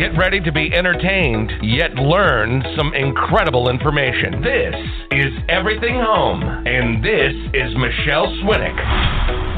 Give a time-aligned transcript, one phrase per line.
[0.00, 4.40] Get ready to be entertained, yet learn some incredible information.
[4.40, 4.74] This
[5.10, 9.49] is Everything Home, and this is Michele Swinick.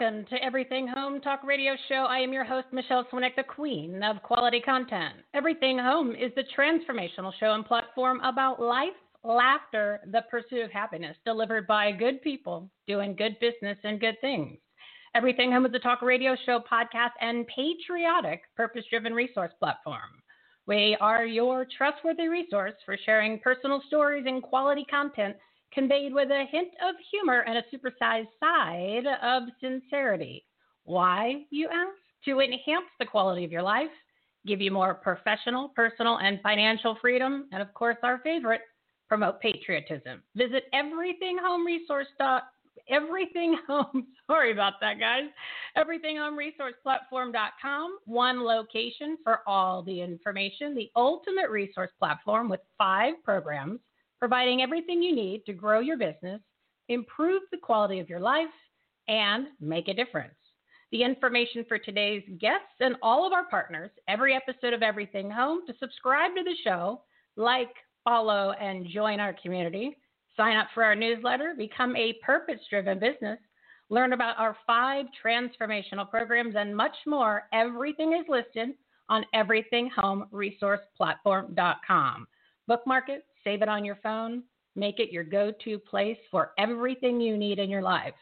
[0.00, 2.06] Welcome to Everything Home Talk Radio Show.
[2.08, 5.16] I am your host, Michele Swinick, the queen of quality content.
[5.34, 11.18] Everything Home is the transformational show and platform about life, laughter, the pursuit of happiness,
[11.26, 14.56] delivered by good people doing good business and good things.
[15.14, 20.22] Everything Home is a talk radio show, podcast, and patriotic, purpose driven resource platform.
[20.66, 25.36] We are your trustworthy resource for sharing personal stories and quality content
[25.72, 30.44] conveyed with a hint of humor and a supersized side of sincerity.
[30.84, 31.96] Why, you ask?
[32.26, 33.88] To enhance the quality of your life,
[34.46, 38.60] give you more professional, personal, and financial freedom, and of course, our favorite,
[39.08, 40.22] promote patriotism.
[40.36, 42.40] Visit everythinghomeresource.
[42.88, 45.24] Everything Home, sorry about that, guys.
[45.76, 52.60] everything home resource EverythingHomeResourcePlatform.com, one location for all the information, the ultimate resource platform with
[52.76, 53.80] five programs
[54.20, 56.40] providing everything you need to grow your business,
[56.88, 58.46] improve the quality of your life,
[59.08, 60.34] and make a difference.
[60.92, 65.60] The information for today's guests and all of our partners, every episode of Everything Home,
[65.66, 67.00] to subscribe to the show,
[67.36, 67.72] like,
[68.04, 69.96] follow, and join our community,
[70.36, 73.38] sign up for our newsletter, become a purpose driven business,
[73.88, 77.44] learn about our five transformational programs, and much more.
[77.52, 78.70] Everything is listed
[79.08, 82.26] on everythinghomeresourceplatform.com.
[82.66, 84.42] Bookmark it, save it on your phone,
[84.76, 88.14] make it your go to place for everything you need in your life.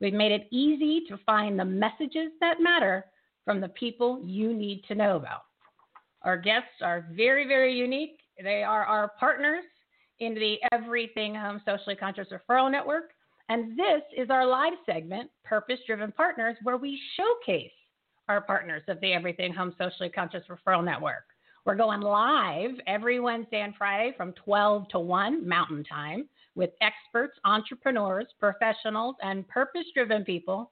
[0.00, 3.06] We've made it easy to find the messages that matter
[3.44, 5.42] from the people you need to know about.
[6.22, 8.20] Our guests are very, very unique.
[8.42, 9.64] They are our partners
[10.18, 13.10] in the Everything Home Socially Conscious Referral Network.
[13.48, 17.72] And this is our live segment, Purpose Driven Partners, where we showcase
[18.28, 21.24] our partners of the Everything Home Socially Conscious Referral Network.
[21.66, 27.38] We're going live every Wednesday and Friday from 12 to 1 Mountain Time with experts,
[27.44, 30.70] entrepreneurs, professionals, and purpose driven people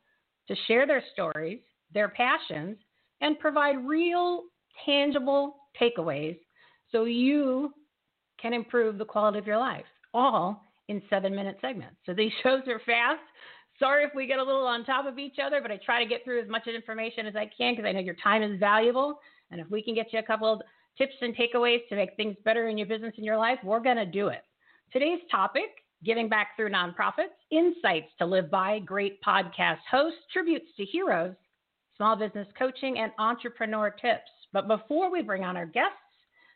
[0.48, 1.60] to share their stories,
[1.92, 2.78] their passions,
[3.20, 4.44] and provide real,
[4.86, 6.38] tangible takeaways
[6.90, 7.74] so you
[8.40, 9.84] can improve the quality of your life,
[10.14, 11.96] all in seven minute segments.
[12.06, 13.20] So these shows are fast.
[13.78, 16.08] Sorry if we get a little on top of each other, but I try to
[16.08, 19.20] get through as much information as I can because I know your time is valuable.
[19.50, 20.60] And if we can get you a couple
[20.98, 23.96] tips and takeaways to make things better in your business and your life, we're going
[23.96, 24.42] to do it.
[24.92, 25.70] Today's topic
[26.04, 31.34] giving back through nonprofits, insights to live by, great podcast hosts, tributes to heroes,
[31.96, 34.30] small business coaching, and entrepreneur tips.
[34.52, 35.96] But before we bring on our guests,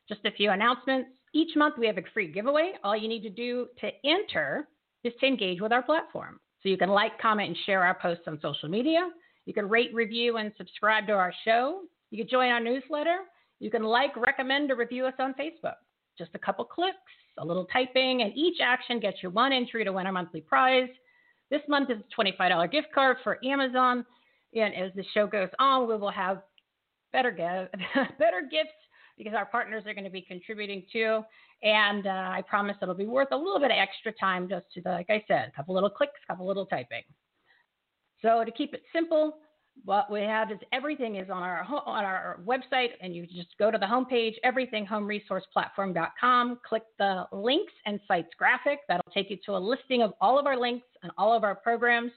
[0.08, 1.10] just a few announcements.
[1.32, 2.72] Each month we have a free giveaway.
[2.84, 4.68] All you need to do to enter
[5.04, 6.38] is to engage with our platform.
[6.62, 9.08] So you can like, comment, and share our posts on social media.
[9.46, 11.82] You can rate, review, and subscribe to our show.
[12.10, 13.18] You can join our newsletter.
[13.62, 15.76] You can like, recommend, or review us on Facebook.
[16.18, 16.96] Just a couple clicks,
[17.38, 20.88] a little typing, and each action gets you one entry to win our monthly prize.
[21.48, 24.04] This month is a $25 gift card for Amazon.
[24.52, 26.42] And as the show goes on, we will have
[27.12, 27.30] better,
[28.18, 28.70] better gifts
[29.16, 31.20] because our partners are going to be contributing too.
[31.62, 34.82] And uh, I promise it'll be worth a little bit of extra time just to,
[34.90, 37.04] like I said, a couple little clicks, a couple little typing.
[38.22, 39.36] So to keep it simple,
[39.84, 43.70] what we have is everything is on our on our website, and you just go
[43.70, 48.80] to the homepage, everythinghomeresourceplatform.com, click the links and sites graphic.
[48.88, 51.54] That'll take you to a listing of all of our links and all of our
[51.54, 52.12] programs.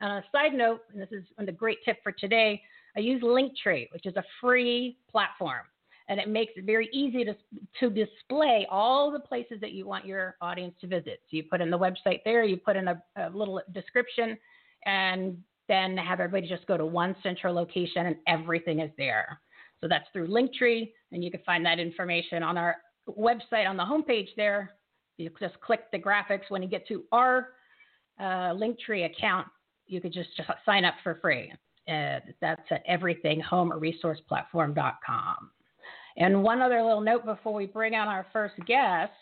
[0.00, 2.60] And on a side note, and this is the great tip for today,
[2.96, 5.66] I use Linktree, which is a free platform,
[6.08, 7.36] and it makes it very easy to
[7.80, 11.20] to display all the places that you want your audience to visit.
[11.30, 14.36] So you put in the website there, you put in a, a little description,
[14.84, 15.38] and
[15.68, 19.40] then have everybody just go to one central location and everything is there.
[19.80, 22.76] So that's through Linktree, and you can find that information on our
[23.08, 24.72] website on the homepage there.
[25.18, 26.48] You just click the graphics.
[26.48, 27.50] When you get to our
[28.18, 29.46] uh, Linktree account,
[29.86, 31.52] you could just, just sign up for free.
[31.86, 35.50] Uh, that's at everythinghomeresourceplatform.com.
[36.16, 39.12] And one other little note before we bring on our first guest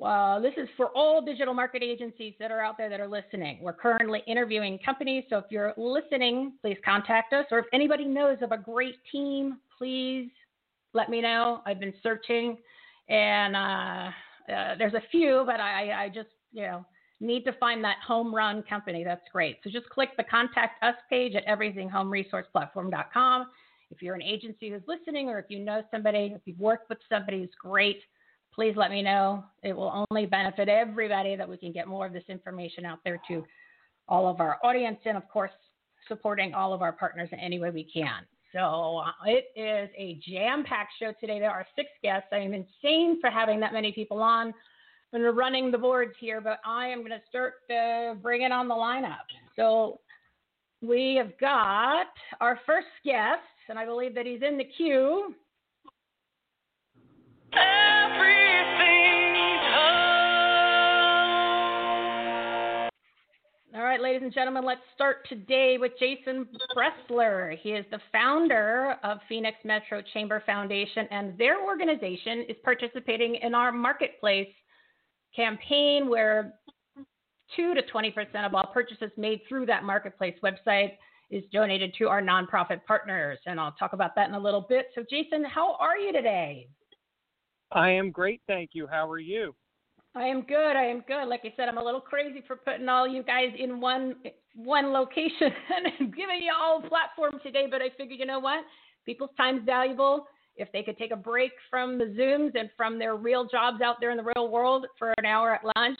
[0.00, 3.58] uh, this is for all digital market agencies that are out there that are listening.
[3.60, 7.44] We're currently interviewing companies, so if you're listening, please contact us.
[7.50, 10.30] Or if anybody knows of a great team, please
[10.94, 11.60] let me know.
[11.66, 12.56] I've been searching,
[13.10, 14.10] and uh,
[14.52, 16.86] uh, there's a few, but I, I just you know
[17.20, 19.04] need to find that home run company.
[19.04, 19.58] That's great.
[19.62, 23.46] So just click the contact us page at everythinghomeresourceplatform.com.
[23.90, 26.98] If you're an agency who's listening, or if you know somebody, if you've worked with
[27.10, 28.00] somebody who's great
[28.54, 29.44] please let me know.
[29.62, 33.20] It will only benefit everybody that we can get more of this information out there
[33.28, 33.44] to
[34.08, 35.50] all of our audience and, of course,
[36.08, 38.26] supporting all of our partners in any way we can.
[38.52, 41.38] So uh, it is a jam packed show today.
[41.38, 42.28] There are six guests.
[42.32, 44.52] I am insane for having that many people on.
[45.10, 48.66] When we're running the boards here, but I am going to start uh, bringing on
[48.66, 49.26] the lineup.
[49.56, 50.00] So
[50.80, 52.06] we have got
[52.40, 55.34] our first guest, and I believe that he's in the queue.
[63.74, 66.46] All right, ladies and gentlemen, let's start today with Jason
[66.76, 67.58] Bressler.
[67.58, 73.54] He is the founder of Phoenix Metro Chamber Foundation, and their organization is participating in
[73.54, 74.48] our marketplace
[75.34, 76.54] campaign where
[77.56, 80.92] 2 to 20% of all purchases made through that marketplace website
[81.30, 83.38] is donated to our nonprofit partners.
[83.46, 84.86] And I'll talk about that in a little bit.
[84.94, 86.68] So, Jason, how are you today?
[87.74, 88.86] I am great, thank you.
[88.86, 89.54] How are you?
[90.14, 90.76] I am good.
[90.76, 91.26] I am good.
[91.26, 94.16] Like I said, I'm a little crazy for putting all you guys in one
[94.54, 95.50] one location
[95.98, 97.66] and giving you all a platform today.
[97.70, 98.64] But I figured, you know what?
[99.06, 100.26] People's time's valuable.
[100.56, 103.96] If they could take a break from the Zooms and from their real jobs out
[104.00, 105.98] there in the real world for an hour at lunch,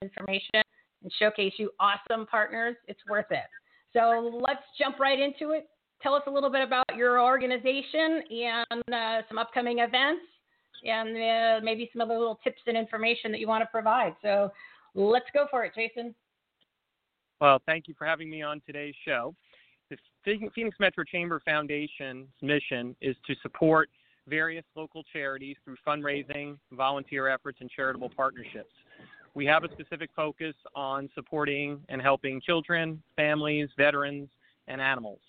[0.00, 0.62] information
[1.02, 3.44] and showcase you awesome partners, it's worth it.
[3.92, 5.68] So let's jump right into it.
[6.02, 10.22] Tell us a little bit about your organization and uh, some upcoming events
[10.84, 14.14] and uh, maybe some other little tips and information that you want to provide.
[14.22, 14.50] So
[14.94, 16.14] let's go for it, Jason.
[17.40, 19.34] Well, thank you for having me on today's show.
[19.90, 19.96] The
[20.54, 23.90] Phoenix Metro Chamber Foundation's mission is to support
[24.28, 28.72] various local charities through fundraising, volunteer efforts, and charitable partnerships.
[29.34, 34.28] We have a specific focus on supporting and helping children, families, veterans,
[34.68, 35.20] and animals.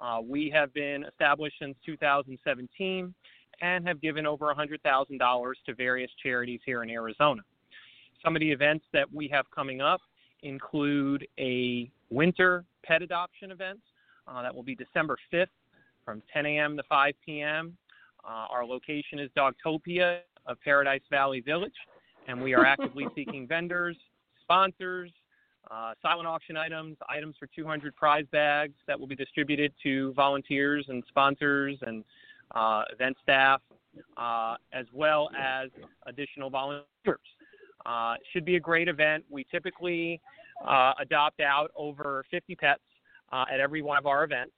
[0.00, 3.14] Uh, we have been established since 2017
[3.60, 7.42] and have given over $100,000 to various charities here in Arizona.
[8.24, 10.00] Some of the events that we have coming up
[10.42, 13.80] include a winter pet adoption event
[14.26, 15.46] uh, that will be December 5th
[16.04, 16.76] from 10 a.m.
[16.76, 17.76] to 5 p.m.
[18.24, 21.72] Uh, our location is Dogtopia of Paradise Valley Village,
[22.28, 23.96] and we are actively seeking vendors,
[24.42, 25.10] sponsors,
[25.70, 30.86] uh, silent auction items, items for 200 prize bags that will be distributed to volunteers
[30.88, 32.04] and sponsors and
[32.54, 33.60] uh, event staff,
[34.16, 35.68] uh, as well as
[36.06, 36.86] additional volunteers.
[37.84, 39.24] Uh, should be a great event.
[39.28, 40.20] We typically
[40.66, 42.80] uh, adopt out over 50 pets
[43.32, 44.52] uh, at every one of our events,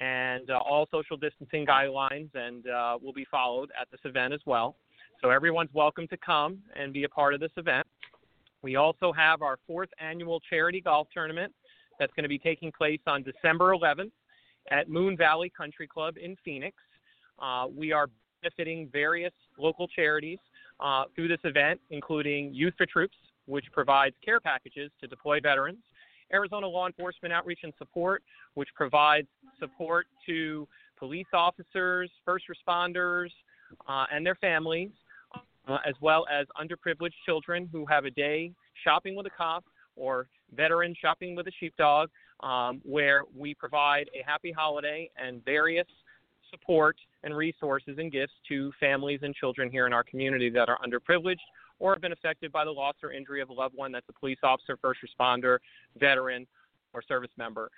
[0.00, 2.64] and uh, all social distancing guidelines and
[3.02, 4.76] will be followed at this event as well.
[5.22, 7.86] So everyone's welcome to come and be a part of this event.
[8.62, 11.54] We also have our fourth annual charity golf tournament
[11.98, 14.10] that's going to be taking place on December 11th
[14.70, 16.76] at Moon Valley Country Club in Phoenix.
[17.38, 18.08] Uh, we are
[18.42, 20.38] benefiting various local charities
[20.80, 23.16] uh, through this event, including Youth for Troops,
[23.46, 25.78] which provides care packages to deploy veterans,
[26.32, 28.22] Arizona Law Enforcement Outreach and Support,
[28.54, 29.28] which provides
[29.58, 30.66] support to
[30.98, 33.30] police officers, first responders,
[33.88, 34.90] uh, and their families,
[35.68, 38.52] uh, as well as underprivileged children who have a day
[38.84, 39.64] shopping with a cop
[39.94, 42.08] or veterans shopping with a sheepdog,
[42.40, 45.86] um, where we provide a happy holiday and various
[46.50, 50.78] support and resources and gifts to families and children here in our community that are
[50.78, 51.36] underprivileged
[51.80, 54.12] or have been affected by the loss or injury of a loved one that's a
[54.12, 55.58] police officer, first responder,
[55.98, 56.46] veteran,
[56.94, 57.68] or service member.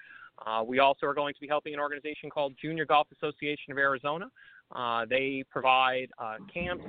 [0.46, 3.78] Uh, we also are going to be helping an organization called Junior Golf Association of
[3.78, 4.26] Arizona.
[4.70, 6.84] Uh, they provide uh, camps,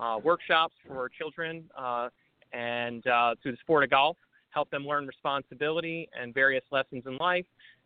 [0.00, 2.08] uh, workshops for children, uh,
[2.54, 3.02] and
[3.42, 4.16] through the sport of golf,
[4.48, 7.44] help them learn responsibility and various lessons in life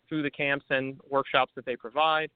[0.09, 2.31] through the camps and workshops that they provide.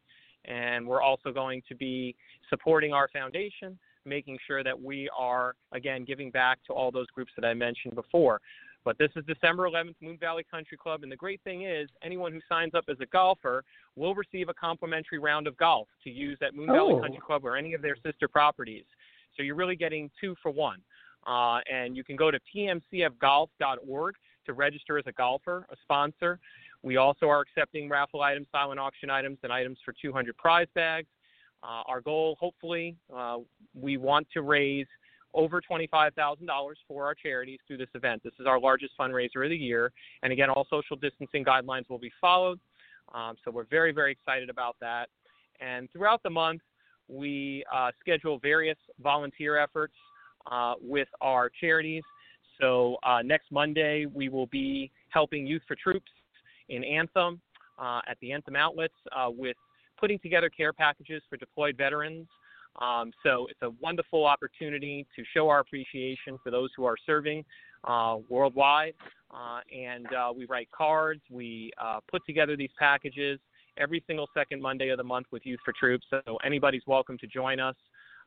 [0.46, 2.14] And we're also going to be
[2.48, 7.32] supporting our foundation, making sure that we are, again, giving back to all those groups
[7.36, 8.40] that I mentioned before.
[8.84, 11.02] But this is December 11th, Moon Valley Country Club.
[11.02, 13.64] And the great thing is, anyone who signs up as a golfer
[13.96, 16.74] will receive a complimentary round of golf to use at Moon oh.
[16.74, 18.84] Valley Country Club or any of their sister properties.
[19.36, 20.78] So you're really getting two for one.
[21.26, 24.14] Uh, and you can go to pmcfgolf.org
[24.46, 26.38] to register as a golfer, a sponsor.
[26.86, 31.08] We also are accepting raffle items, silent auction items, and items for 200 prize bags.
[31.60, 33.38] Uh, our goal, hopefully, uh,
[33.74, 34.86] we want to raise
[35.34, 36.46] over $25,000
[36.86, 38.22] for our charities through this event.
[38.22, 39.90] This is our largest fundraiser of the year.
[40.22, 42.60] And again, all social distancing guidelines will be followed.
[43.12, 45.08] Um, so we're very, very excited about that.
[45.60, 46.60] And throughout the month,
[47.08, 49.94] we uh, schedule various volunteer efforts
[50.52, 52.04] uh, with our charities.
[52.60, 56.12] So uh, next Monday, we will be helping Youth for Troops
[56.68, 57.40] in Anthem
[57.78, 59.56] uh, at the Anthem outlets uh, with
[59.98, 62.26] putting together care packages for deployed veterans.
[62.80, 67.44] Um, so it's a wonderful opportunity to show our appreciation for those who are serving
[67.84, 68.94] uh, worldwide.
[69.30, 73.40] Uh, and uh, we write cards, we uh, put together these packages
[73.78, 76.06] every single second Monday of the month with Youth for Troops.
[76.10, 77.76] So anybody's welcome to join us.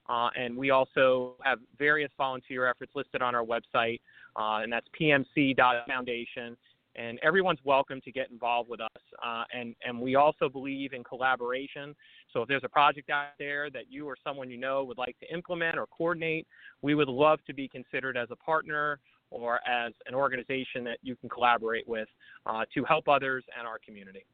[0.08, 4.00] And we also have various volunteer efforts listed on our website,
[4.36, 6.58] and that's pmc.foundation
[7.00, 9.02] and everyone's welcome to get involved with us.
[9.26, 11.96] Uh, and and we also believe in collaboration.
[12.34, 15.18] So if there's a project out there that you or someone you know would like
[15.20, 16.46] to implement or coordinate,
[16.82, 19.00] we would love to be considered as a partner
[19.32, 22.08] or as an organization that you can collaborate with
[22.46, 24.26] uh, to help others and our community.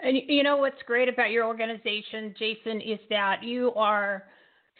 [0.00, 4.24] And you know what's great about your organization, Jason, is that you are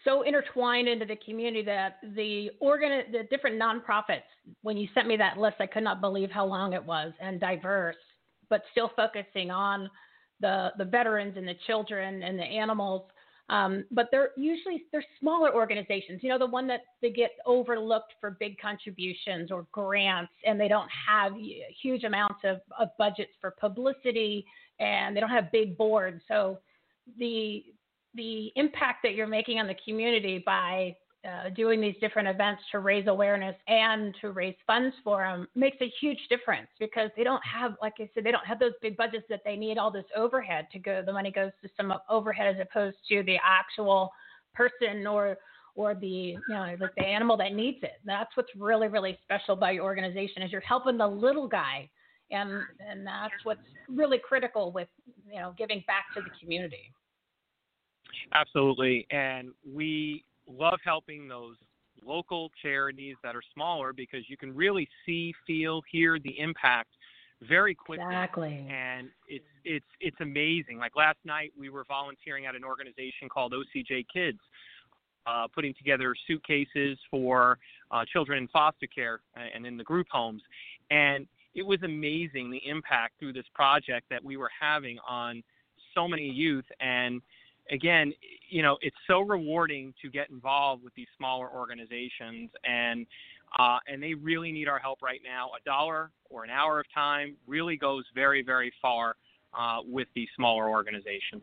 [0.04, 4.22] so intertwined into the community that the organ the different nonprofits
[4.62, 7.40] when you sent me that list i could not believe how long it was and
[7.40, 7.96] diverse
[8.50, 9.88] but still focusing on
[10.40, 13.02] the the veterans and the children and the animals.
[13.48, 16.20] Um, but they're usually they're smaller organizations.
[16.22, 20.68] You know the one that they get overlooked for big contributions or grants and they
[20.68, 21.32] don't have
[21.82, 24.44] huge amounts of, of budgets for publicity
[24.78, 26.22] and they don't have big boards.
[26.28, 26.58] So
[27.18, 27.64] the
[28.14, 32.78] the impact that you're making on the community by uh, doing these different events to
[32.78, 37.42] raise awareness and to raise funds for them makes a huge difference because they don't
[37.44, 40.06] have, like I said, they don't have those big budgets that they need all this
[40.16, 41.02] overhead to go.
[41.04, 44.10] The money goes to some overhead as opposed to the actual
[44.54, 45.36] person or
[45.76, 48.00] or the you know like the animal that needs it.
[48.04, 51.88] That's what's really really special about your organization is you're helping the little guy,
[52.30, 54.88] and and that's what's really critical with
[55.30, 56.92] you know giving back to the community.
[58.32, 59.06] Absolutely.
[59.10, 61.56] And we love helping those
[62.04, 66.90] local charities that are smaller because you can really see, feel, hear the impact
[67.48, 68.04] very quickly.
[68.04, 68.66] Exactly.
[68.70, 70.78] And it's it's it's amazing.
[70.78, 74.38] Like last night we were volunteering at an organization called OCJ Kids.
[75.26, 77.58] Uh, putting together suitcases for
[77.90, 79.20] uh, children in foster care
[79.54, 80.40] and in the group homes.
[80.90, 85.42] And it was amazing the impact through this project that we were having on
[85.94, 86.64] so many youth.
[86.80, 87.20] And
[87.70, 88.12] again,
[88.48, 93.06] you know, it's so rewarding to get involved with these smaller organizations, and
[93.58, 95.48] uh, and they really need our help right now.
[95.48, 99.16] A dollar or an hour of time really goes very, very far
[99.58, 101.42] uh, with these smaller organizations.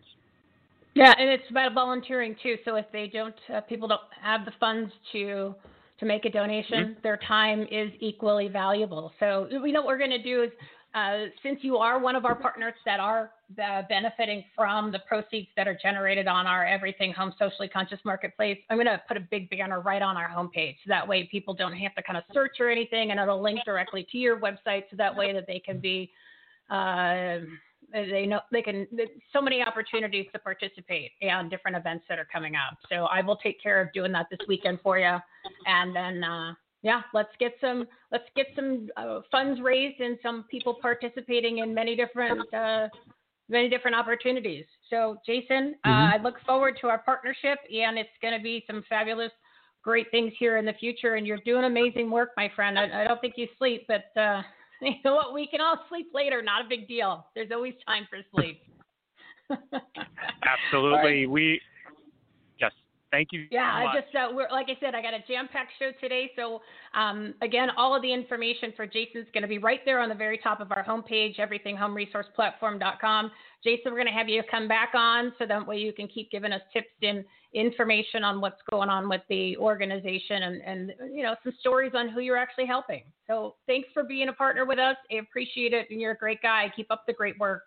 [0.94, 2.56] Yeah, and it's about volunteering too.
[2.66, 5.56] So if they don't, uh, people don't have the funds to
[6.00, 7.00] to make a donation, mm-hmm.
[7.02, 9.12] their time is equally valuable.
[9.20, 10.52] So we know what we're going to do is
[10.96, 13.32] uh, since you are one of our partners that are
[13.64, 18.58] uh, benefiting from the proceeds that are generated on our Everything Home Socially Conscious Marketplace,
[18.70, 20.76] I'm going to put a big banner right on our homepage.
[20.84, 23.60] So that way people don't have to kind of search or anything, and it'll link
[23.66, 24.84] directly to your website.
[24.90, 26.12] So that way that they can be,
[26.70, 27.40] uh,
[27.94, 28.88] they know they can.
[29.32, 32.78] So many opportunities to participate and different events that are coming up.
[32.90, 35.18] So I will take care of doing that this weekend for you,
[35.66, 36.54] and then uh,
[36.84, 41.74] yeah, let's get some let's get some uh, funds raised and some people participating in
[41.74, 42.88] many different uh,
[43.50, 44.66] many different opportunities.
[44.90, 46.14] So, Jason, uh, mm-hmm.
[46.14, 49.32] uh, I look forward to our partnership, and it's going to be some fabulous,
[49.84, 51.16] great things here in the future.
[51.16, 52.78] And you're doing amazing work, my friend.
[52.78, 54.42] I, I don't think you sleep, but uh,
[54.82, 55.34] you know what?
[55.34, 56.42] We can all sleep later.
[56.42, 57.26] Not a big deal.
[57.36, 58.62] There's always time for sleep.
[59.52, 61.22] Absolutely.
[61.22, 61.30] Right.
[61.30, 61.62] We
[63.12, 63.46] Thank you.
[63.52, 66.32] Yeah, so I just uh, we're like I said, I got a jam-packed show today.
[66.36, 66.62] So
[66.94, 70.16] um, again, all of the information for Jason's going to be right there on the
[70.16, 73.32] very top of our homepage, everythinghomeresourceplatform.com.
[73.64, 76.30] Jason, we're going to have you come back on so that way you can keep
[76.32, 77.24] giving us tips and
[77.54, 82.10] information on what's going on with the organization and, and you know some stories on
[82.10, 83.04] who you're actually helping.
[83.26, 84.98] So thanks for being a partner with us.
[85.12, 86.72] I appreciate it, and you're a great guy.
[86.76, 87.64] Keep up the great work.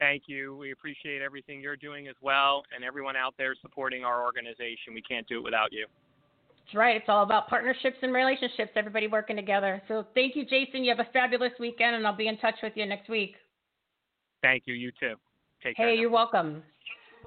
[0.00, 0.56] Thank you.
[0.56, 4.94] We appreciate everything you're doing as well, and everyone out there supporting our organization.
[4.94, 5.86] We can't do it without you.
[6.64, 6.96] That's right.
[6.96, 9.82] It's all about partnerships and relationships, everybody working together.
[9.88, 10.84] So thank you, Jason.
[10.84, 13.34] You have a fabulous weekend, and I'll be in touch with you next week.
[14.42, 14.72] Thank you.
[14.72, 15.16] You too.
[15.62, 15.88] Take hey, care.
[15.90, 16.62] Hey, you're welcome.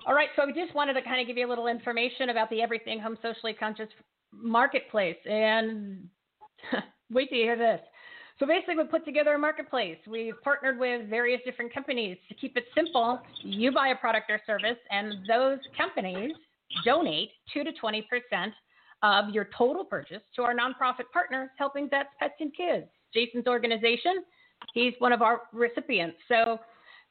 [0.08, 2.50] All right, so we just wanted to kind of give you a little information about
[2.50, 3.89] the Everything Home Socially Conscious
[4.34, 5.18] Marketplace.
[5.30, 6.10] And
[7.12, 7.80] wait till you hear this.
[8.44, 9.96] So basically, we put together a marketplace.
[10.06, 12.18] We've partnered with various different companies.
[12.28, 16.34] To keep it simple, you buy a product or service, and those companies
[16.84, 18.02] donate 2 to 20%
[19.02, 22.88] of your total purchase to our nonprofit partners, Helping Vets, Pets, and Kids.
[23.14, 24.26] Jason's organization,
[24.74, 26.18] he's one of our recipients.
[26.28, 26.60] So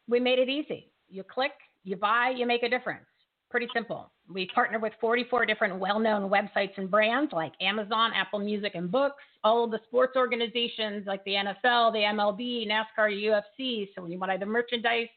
[0.07, 0.91] we made it easy.
[1.09, 3.07] You click, you buy, you make a difference.
[3.53, 4.11] Pretty simple.
[4.33, 8.91] We partner with 44 different well known websites and brands like Amazon, Apple Music and
[8.91, 13.89] Books, all of the sports organizations like the NFL, the MLB, NASCAR, UFC.
[13.95, 15.09] So when you buy the merchandise,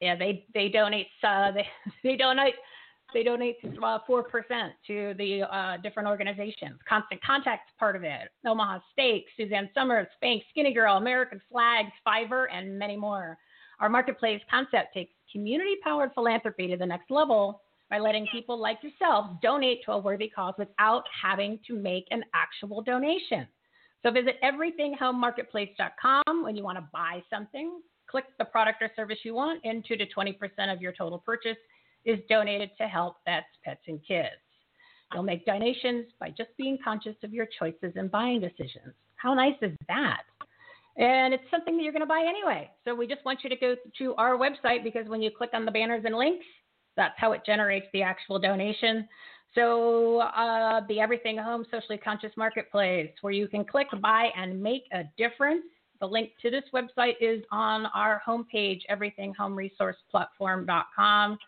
[0.00, 1.66] yeah, they, they donate, uh, they,
[2.04, 2.54] they donate,
[3.12, 4.22] they donate uh, 4%
[4.86, 6.78] to the uh, different organizations.
[6.88, 8.28] Constant Contact's part of it.
[8.46, 13.36] Omaha Steak, Suzanne Somers, Spanx, Skinny Girl, American Flags, Fiverr, and many more.
[13.80, 18.78] Our marketplace concept takes community powered philanthropy to the next level by letting people like
[18.82, 23.46] yourself donate to a worthy cause without having to make an actual donation.
[24.02, 27.80] So visit everythinghomemarketplace.com when you want to buy something.
[28.08, 31.56] Click the product or service you want, and 2 to 20% of your total purchase
[32.04, 34.36] is donated to help vets, pets, and kids.
[35.12, 38.94] You'll make donations by just being conscious of your choices and buying decisions.
[39.16, 40.22] How nice is that?
[40.98, 42.70] And it's something that you're going to buy anyway.
[42.84, 45.66] So we just want you to go to our website because when you click on
[45.66, 46.46] the banners and links,
[46.96, 49.06] that's how it generates the actual donation.
[49.54, 54.84] So uh, the Everything Home Socially Conscious Marketplace, where you can click buy and make
[54.92, 55.64] a difference.
[56.00, 61.38] The link to this website is on our homepage, everythinghomeresourceplatform.com.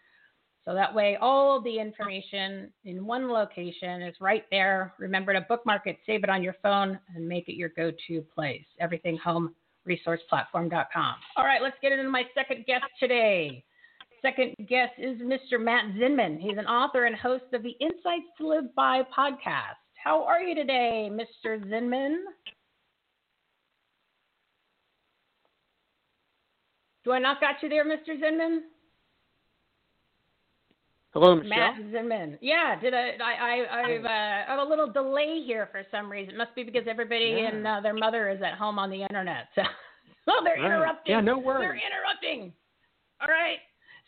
[0.68, 4.92] So that way, all the information in one location is right there.
[4.98, 8.20] Remember to bookmark it, save it on your phone, and make it your go to
[8.34, 8.66] place.
[8.82, 11.14] EverythingHomeResourcePlatform.com.
[11.38, 13.64] All right, let's get into my second guest today.
[14.20, 15.58] Second guest is Mr.
[15.58, 16.38] Matt Zinman.
[16.38, 19.78] He's an author and host of the Insights to Live By podcast.
[19.94, 21.64] How are you today, Mr.
[21.64, 22.16] Zinman?
[27.04, 28.20] Do I not got you there, Mr.
[28.22, 28.64] Zinman?
[31.18, 31.50] Hello, Michele.
[31.50, 32.38] Matt Zinman.
[32.40, 33.10] Yeah, did I?
[33.20, 36.34] I, I I've uh, have a little delay here for some reason.
[36.34, 37.48] It must be because everybody Yeah.
[37.48, 39.48] and uh, their mother is at home on the internet.
[39.56, 39.62] So,
[40.24, 40.66] so they're Right.
[40.66, 41.10] interrupting.
[41.12, 41.66] Yeah, no worries.
[41.66, 42.52] They're interrupting.
[43.20, 43.58] All right.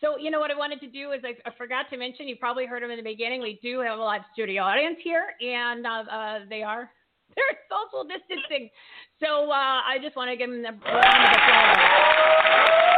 [0.00, 2.28] So you know what I wanted to do is I, I forgot to mention.
[2.28, 3.42] You probably heard them in the beginning.
[3.42, 6.88] We do have a live studio audience here, and uh, uh, they are
[7.34, 8.70] they're social distancing.
[9.18, 12.89] So uh, I just want to give them a round of applause.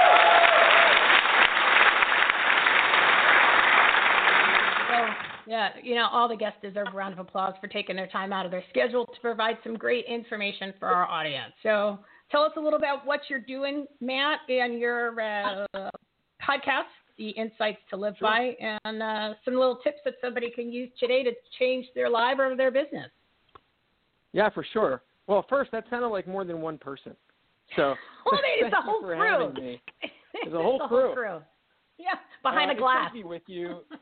[5.47, 8.33] Yeah, you know, all the guests deserve a round of applause for taking their time
[8.33, 11.53] out of their schedule to provide some great information for our audience.
[11.63, 11.99] So,
[12.31, 15.67] tell us a little about what you're doing, Matt, and your uh,
[16.41, 20.91] podcast, The Insights to Live By, and uh, some little tips that somebody can use
[20.99, 23.11] today to change their life or their business.
[24.33, 25.03] Yeah, for sure.
[25.27, 27.15] Well, first, that sounded like more than one person.
[27.77, 27.95] So,
[28.27, 29.53] Well, I mean, it's a whole crew.
[30.35, 31.41] It's a whole crew.
[31.99, 33.11] Yeah, behind Uh, a glass.
[33.15, 33.81] It's with you.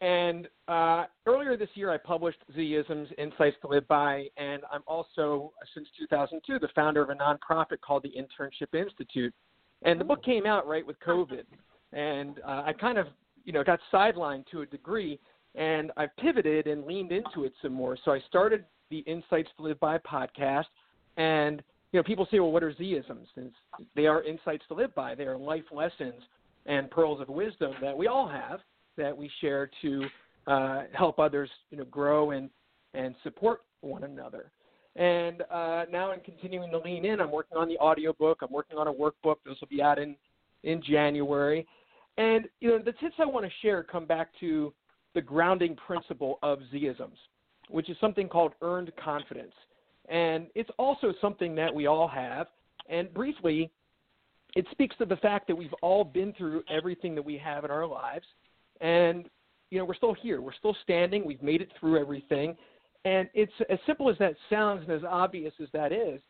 [0.00, 5.52] And uh, earlier this year, I published Zisms Insights to Live By, and I'm also,
[5.74, 9.34] since 2002, the founder of a nonprofit called the Internship Institute.
[9.82, 11.44] And the book came out right with COVID,
[11.92, 13.08] and uh, I kind of,
[13.44, 15.18] you know, got sidelined to a degree,
[15.54, 17.98] and I pivoted and leaned into it some more.
[18.02, 20.64] So I started the Insights to Live By podcast,
[21.18, 23.26] and you know, people say, well, what are Zisms?
[23.36, 23.50] And
[23.96, 25.14] they are insights to live by.
[25.14, 26.22] They are life lessons
[26.66, 28.60] and pearls of wisdom that we all have
[29.00, 30.04] that we share to
[30.46, 32.50] uh, help others, you know, grow and
[32.94, 34.50] and support one another.
[34.96, 37.20] And uh, now I'm continuing to lean in.
[37.20, 38.38] I'm working on the audiobook.
[38.42, 39.36] I'm working on a workbook.
[39.44, 40.16] Those will be out in
[40.64, 41.66] in January.
[42.18, 44.72] And you know, the tips I want to share come back to
[45.14, 47.16] the grounding principle of Zisms,
[47.68, 49.54] which is something called earned confidence.
[50.08, 52.48] And it's also something that we all have.
[52.88, 53.70] And briefly,
[54.56, 57.70] it speaks to the fact that we've all been through everything that we have in
[57.70, 58.26] our lives.
[58.80, 59.28] And
[59.70, 60.40] you know, we're still here.
[60.40, 61.24] We're still standing.
[61.24, 62.56] We've made it through everything.
[63.04, 66.20] And it's as simple as that sounds and as obvious as that is,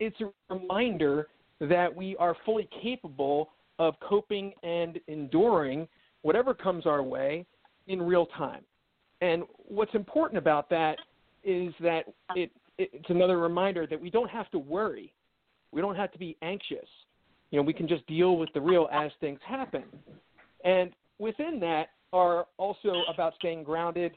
[0.00, 1.28] it's a reminder
[1.60, 5.86] that we are fully capable of coping and enduring
[6.22, 7.46] whatever comes our way
[7.86, 8.62] in real time.
[9.20, 10.96] And what's important about that
[11.44, 15.12] is that it, it's another reminder that we don't have to worry.
[15.72, 16.88] We don't have to be anxious.
[17.50, 19.84] You know, we can just deal with the real as things happen.
[20.64, 24.16] And within that are also about staying grounded,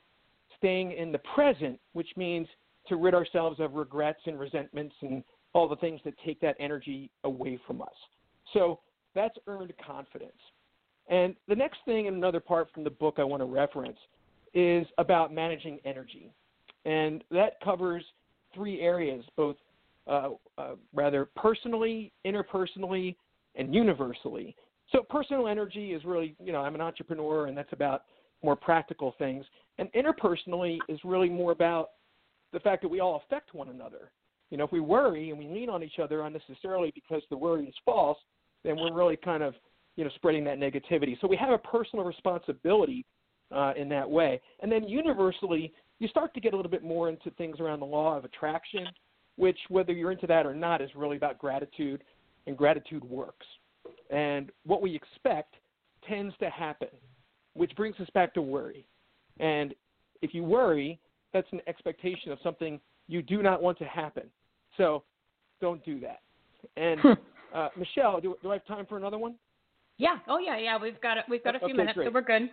[0.57, 2.47] staying in the present, which means
[2.87, 7.11] to rid ourselves of regrets and resentments and all the things that take that energy
[7.23, 7.93] away from us.
[8.53, 8.79] So
[9.13, 10.31] that's earned confidence.
[11.07, 13.97] And the next thing, in another part from the book I want to reference,
[14.53, 16.31] is about managing energy.
[16.85, 18.03] And that covers
[18.55, 19.57] three areas, both
[20.07, 23.15] uh, uh, rather personally, interpersonally,
[23.55, 24.55] and universally.
[24.93, 28.03] So personal energy is really, you know, I'm an entrepreneur, and that's about
[28.43, 29.43] more practical things.
[29.79, 31.89] And interpersonally is really more about
[32.51, 34.11] the fact that we all affect one another.
[34.51, 37.65] You know, if we worry and we lean on each other unnecessarily because the worry
[37.65, 38.19] is false,
[38.63, 39.55] then we're really kind of,
[39.95, 41.19] you know, spreading that negativity.
[41.19, 43.03] So we have a personal responsibility
[43.51, 44.39] uh, in that way.
[44.61, 47.85] And then universally, you start to get a little bit more into things around the
[47.85, 48.87] law of attraction,
[49.37, 52.03] which, whether you're into that or not, is really about gratitude,
[52.45, 53.45] and gratitude works.
[54.09, 55.55] And what we expect
[56.07, 56.89] tends to happen,
[57.53, 58.85] which brings us back to worry.
[59.39, 59.73] And
[60.21, 60.99] if you worry,
[61.33, 64.23] that's an expectation of something you do not want to happen.
[64.77, 65.03] So
[65.61, 66.21] don't do that.
[66.77, 67.11] And hmm.
[67.53, 69.35] uh, Michele, do, do I have time for another one?
[69.97, 70.17] Yeah.
[70.27, 70.77] Oh yeah, yeah.
[70.77, 71.25] We've got it.
[71.29, 72.07] We've got a few okay, minutes, great.
[72.07, 72.49] so we're good.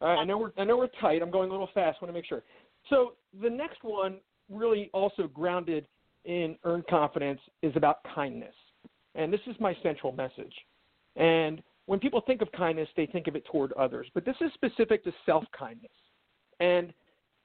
[0.00, 0.18] All right.
[0.18, 1.22] I know we're I know we're tight.
[1.22, 1.98] I'm going a little fast.
[2.00, 2.42] I Want to make sure.
[2.88, 5.86] So the next one, really also grounded
[6.24, 8.54] in earned confidence, is about kindness,
[9.16, 10.54] and this is my central message.
[11.16, 14.50] And when people think of kindness, they think of it toward others, but this is
[14.54, 15.90] specific to self kindness,
[16.60, 16.92] and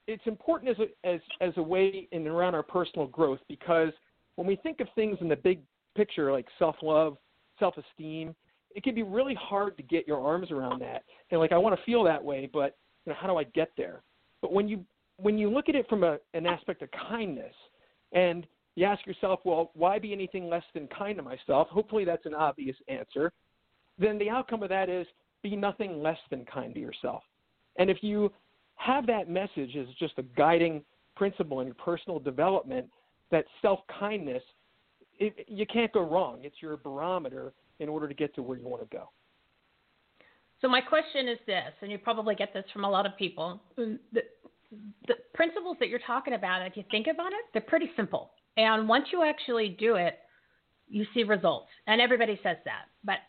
[0.08, 3.92] it's important as a, as as a way in around our personal growth because
[4.36, 5.62] when we think of things in the big
[5.96, 7.18] picture like self love,
[7.60, 8.36] self esteem,
[8.76, 11.04] it can be really hard to get your arms around that.
[11.30, 13.72] And like I want to feel that way, but you know, how do I get
[13.78, 14.02] there?
[14.42, 14.84] But when you
[15.18, 17.54] when you look at it from a, an aspect of kindness
[18.12, 21.68] and you ask yourself, well, why be anything less than kind to myself?
[21.70, 23.32] Hopefully that's an obvious answer.
[24.00, 25.06] Then the outcome of that is
[25.44, 27.24] be nothing less than kind to yourself.
[27.78, 28.32] And if you
[28.76, 30.84] have that message as just a guiding
[31.16, 32.88] principle in your personal development,
[33.32, 34.44] that self kindness,
[35.20, 36.40] you can't go wrong.
[36.44, 39.10] It's your barometer in order to get to where you want to go.
[40.62, 43.60] So my question is this, and you probably get this from a lot of people.
[43.76, 44.00] The,
[45.08, 48.32] the principles that you're talking about, if you think about it, they're pretty simple.
[48.58, 50.20] And once you actually do it,
[50.90, 51.68] you see results.
[51.88, 52.86] And everybody says that.
[53.04, 53.20] But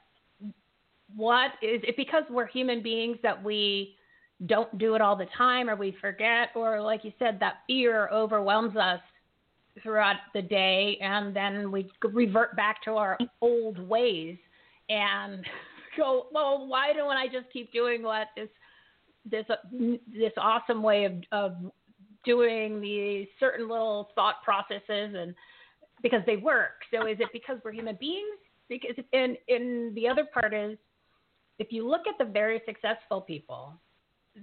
[1.16, 3.94] what is it because we're human beings that we
[4.46, 8.08] don't do it all the time or we forget or like you said that fear
[8.12, 9.00] overwhelms us
[9.82, 14.37] throughout the day and then we revert back to our old ways
[14.88, 15.44] and
[15.96, 18.48] go well why don't i just keep doing what this
[19.30, 19.44] this
[20.12, 21.52] this awesome way of of
[22.24, 25.35] doing these certain little thought processes and
[26.02, 30.26] because they work so is it because we're human beings because and and the other
[30.32, 30.78] part is
[31.58, 33.78] if you look at the very successful people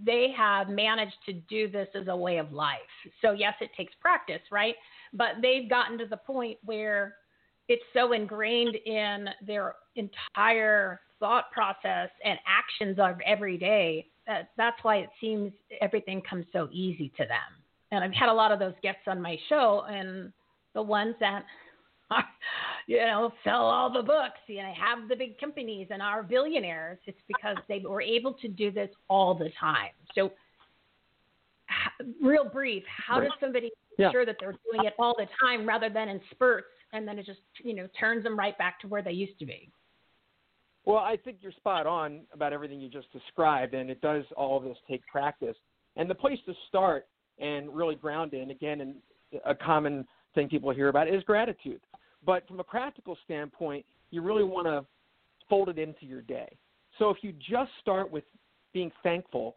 [0.06, 2.78] they have managed to do this as a way of life.
[3.22, 4.76] So, yes, it takes practice, right?
[5.14, 7.16] But they've gotten to the point where
[7.68, 14.78] it's so ingrained in their entire thought process and actions of every day that that's
[14.84, 17.59] why it seems everything comes so easy to them.
[17.92, 20.32] And I've had a lot of those guests on my show, and
[20.74, 21.44] the ones that
[22.12, 22.26] are,
[22.88, 27.00] you know, sell all the books, you know, have the big companies and are billionaires.
[27.06, 29.92] It's because they were able to do this all the time.
[30.16, 30.32] So,
[32.22, 34.08] real brief, how does somebody yeah.
[34.08, 37.26] ensure that they're doing it all the time rather than in spurts and then it
[37.26, 39.72] just, you know, turns them right back to where they used to be?
[40.86, 44.58] Well, I think you're spot on about everything you just described, and it does all
[44.58, 45.56] of this take practice.
[45.98, 47.06] And the place to start
[47.40, 48.96] and really ground in, again, and
[49.46, 51.82] a common thing people hear about is gratitude.
[52.26, 54.86] But from a practical standpoint, you really want to
[55.50, 56.58] fold it into your day.
[56.98, 58.24] So if you just start with
[58.74, 59.56] being thankful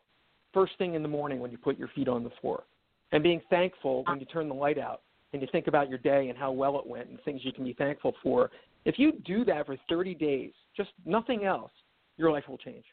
[0.55, 2.65] first thing in the morning when you put your feet on the floor,
[3.13, 6.29] and being thankful when you turn the light out and you think about your day
[6.29, 8.51] and how well it went and things you can be thankful for,
[8.85, 11.71] if you do that for 30 days, just nothing else,
[12.17, 12.85] your life will change.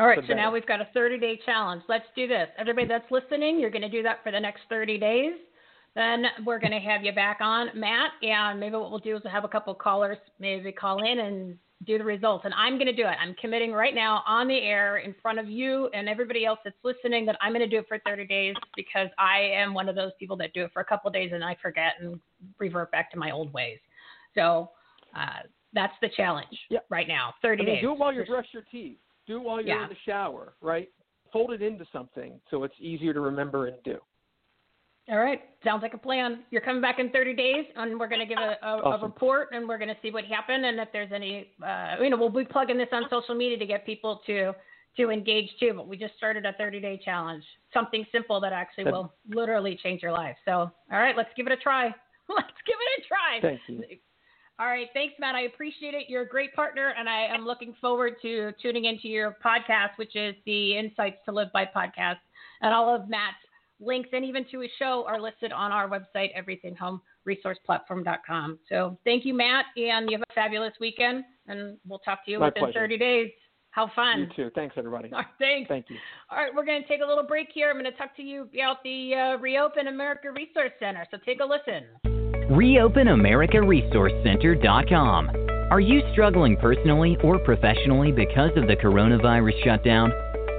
[0.00, 1.82] All right, so now we've got a 30 day challenge.
[1.86, 2.48] Let's do this.
[2.58, 5.34] Everybody that's listening, you're going to do that for the next 30 days.
[5.94, 8.12] then we're going to have you back on, Matt.
[8.22, 11.58] And maybe what we'll do is we'll have a couple callers maybe call in and
[11.86, 12.46] do the results.
[12.46, 13.14] And I'm going to do it.
[13.20, 16.76] I'm committing right now on the air in front of you and everybody else that's
[16.82, 19.96] listening that I'm going to do it for 30 days because I am one of
[19.96, 22.18] those people that do it for a couple days and I forget and
[22.58, 23.78] revert back to my old ways.
[24.34, 24.70] So
[25.14, 26.78] uh, that's the challenge yeah.
[26.88, 27.34] right now.
[27.42, 27.82] 30 I mean, days.
[27.82, 28.96] Do it while you brush your teeth.
[29.26, 29.84] Do it while you're yeah.
[29.84, 30.88] in the shower, right?
[31.32, 33.98] Fold it into something so it's easier to remember and do.
[35.08, 35.40] All right.
[35.64, 36.44] Sounds like a plan.
[36.50, 39.02] You're coming back in 30 days, and we're going to give a, a, awesome.
[39.02, 42.10] a, report, and we're going to see what happened, and if there's any, uh, you
[42.10, 44.52] know, we'll be plugging this on social media to get people to
[44.96, 45.72] to engage too.
[45.76, 50.02] But we just started a 30 day challenge, something simple that actually will literally change
[50.02, 50.36] your life.
[50.44, 51.94] So, all right, let's give it a try.
[52.30, 53.40] Let's give it a try.
[53.40, 53.96] Thank you.
[54.60, 55.34] All right, thanks, Matt.
[55.34, 56.04] I appreciate it.
[56.08, 60.14] You're a great partner, and I am looking forward to tuning into your podcast, which
[60.14, 62.18] is the Insights to Live by podcast.
[62.60, 63.38] And all of Matt's
[63.80, 68.58] links and even to his show are listed on our website, everythinghomeresourceplatform.com.
[68.68, 72.38] So thank you, Matt, and you have a fabulous weekend, and we'll talk to you
[72.38, 72.80] My within pleasure.
[72.80, 73.30] 30 days.
[73.70, 74.18] How fun.
[74.18, 74.50] You too.
[74.54, 75.08] Thanks, everybody.
[75.10, 75.68] Right, thanks.
[75.68, 75.96] Thank you.
[76.30, 77.70] All right, we're going to take a little break here.
[77.70, 81.06] I'm going to talk to you about the uh, Reopen America Resource Center.
[81.10, 82.19] So take a listen.
[82.50, 85.30] ReopenAmericaResourceCenter.com.
[85.70, 90.12] Are you struggling personally or professionally because of the coronavirus shutdown?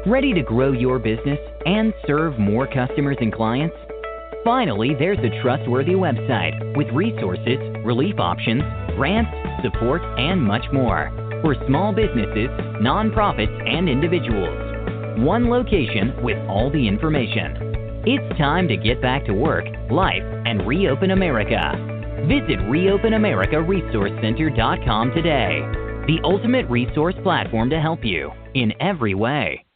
[0.08, 3.76] Ready to grow your business and serve more customers and clients?
[4.46, 8.64] Finally, there's a trustworthy website with resources, relief options,
[8.96, 9.30] grants,
[9.62, 12.48] support, and much more for small businesses,
[12.80, 14.58] nonprofits, and individuals.
[15.20, 17.72] One location with all the information.
[18.04, 21.78] It's time to get back to work, life, and reopen America.
[22.28, 25.60] Visit ReopenAmericaResourceCenter.com today.
[26.08, 29.68] The ultimate resource platform to help you in every way.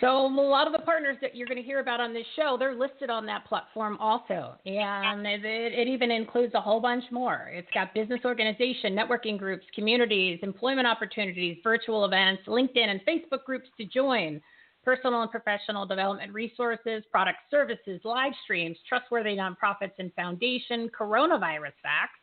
[0.00, 2.56] So a lot of the partners that you're going to hear about on this show,
[2.58, 7.50] they're listed on that platform also, and it, it even includes a whole bunch more.
[7.52, 13.68] It's got business organization, networking groups, communities, employment opportunities, virtual events, LinkedIn and Facebook groups
[13.76, 14.40] to join,
[14.84, 22.18] personal and professional development resources, product services, live streams, trustworthy nonprofits and foundation, coronavirus facts,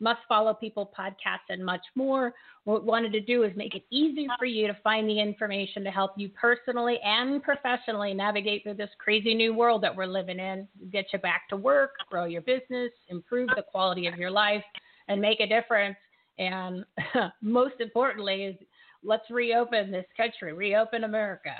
[0.00, 2.32] must follow people podcasts and much more.
[2.64, 5.84] What we wanted to do is make it easy for you to find the information
[5.84, 10.38] to help you personally and professionally navigate through this crazy new world that we're living
[10.38, 10.66] in.
[10.90, 14.64] Get you back to work grow your business improve the quality of your life
[15.08, 15.96] and make a difference.
[16.38, 16.84] And
[17.42, 18.56] most importantly is
[19.02, 21.54] let's reopen this country reopen america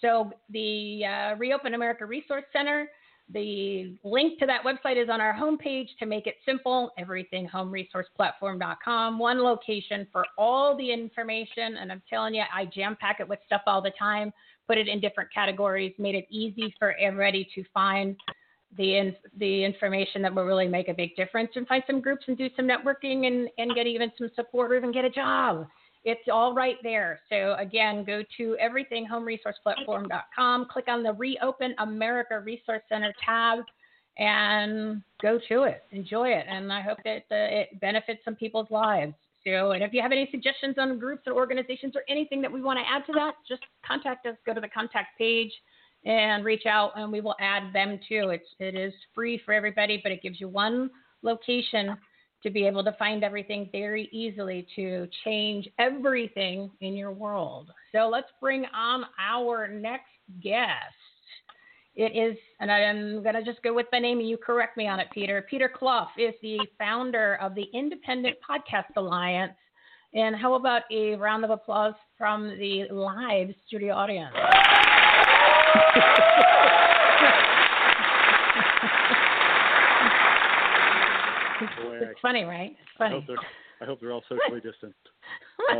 [0.00, 2.88] so the uh, reopen america resource center
[3.32, 9.18] the link to that website is on our homepage to make it simple everythinghomeresourceplatform.com.
[9.18, 11.76] One location for all the information.
[11.78, 14.32] And I'm telling you, I jam pack it with stuff all the time,
[14.66, 18.16] put it in different categories, made it easy for everybody to find
[18.76, 22.36] the the information that will really make a big difference and find some groups and
[22.36, 25.66] do some networking and, and get even some support or even get a job.
[26.04, 27.20] It's all right there.
[27.28, 33.64] So again, go to everythinghomeresourceplatform.com, click on the Reopen America Resource Center tab,
[34.18, 35.84] and go to it.
[35.92, 39.14] Enjoy it, and I hope that uh, it benefits some people's lives.
[39.44, 42.60] So, and if you have any suggestions on groups or organizations or anything that we
[42.60, 44.34] want to add to that, just contact us.
[44.44, 45.52] Go to the contact page
[46.04, 48.30] and reach out, and we will add them too.
[48.30, 50.90] It's it is free for everybody, but it gives you one
[51.22, 51.96] location
[52.42, 57.70] to be able to find everything very easily to change everything in your world.
[57.92, 60.10] So let's bring on our next
[60.42, 60.94] guest.
[61.96, 64.86] It is, and I'm going to just go with the name and you correct me
[64.86, 65.44] on it, Peter.
[65.50, 69.54] Peter Clough is the founder of the Independent Podcast Alliance.
[70.14, 74.34] And how about a round of applause from the live studio audience?
[81.60, 82.70] it's funny, right?
[82.70, 83.16] It's funny.
[83.16, 83.36] I hope they're,
[83.80, 84.94] I hope they're all socially distant.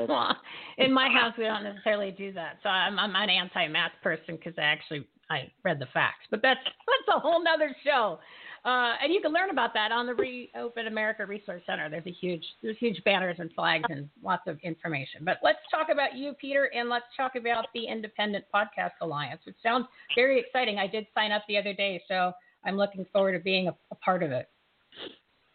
[0.08, 0.36] well,
[0.78, 2.58] in my house, we don't necessarily do that.
[2.62, 6.26] So I'm, I'm an anti-mask person because I actually I read the facts.
[6.30, 8.18] But that's that's a whole nother show.
[8.64, 11.88] Uh, and you can learn about that on the Reopen America Resource Center.
[11.88, 15.22] There's a huge there's huge banners and flags and lots of information.
[15.22, 19.56] But let's talk about you, Peter, and let's talk about the Independent Podcast Alliance, which
[19.62, 20.78] sounds very exciting.
[20.78, 22.32] I did sign up the other day, so
[22.64, 24.48] I'm looking forward to being a, a part of it.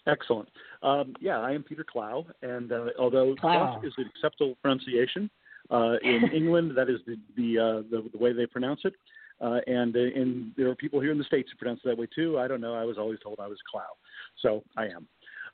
[0.06, 0.50] Excellent.
[0.82, 3.36] Um, yeah, I am Peter Clow, and uh, although.
[3.40, 5.30] Clough is an acceptable pronunciation
[5.72, 8.94] uh, in England, that is the the, uh, the the way they pronounce it.
[9.42, 11.98] Uh, and uh, and there are people here in the states who pronounce it that
[11.98, 12.38] way too.
[12.40, 12.76] I don't know.
[12.76, 13.82] I was always told I was Clow,
[14.42, 15.08] so I am.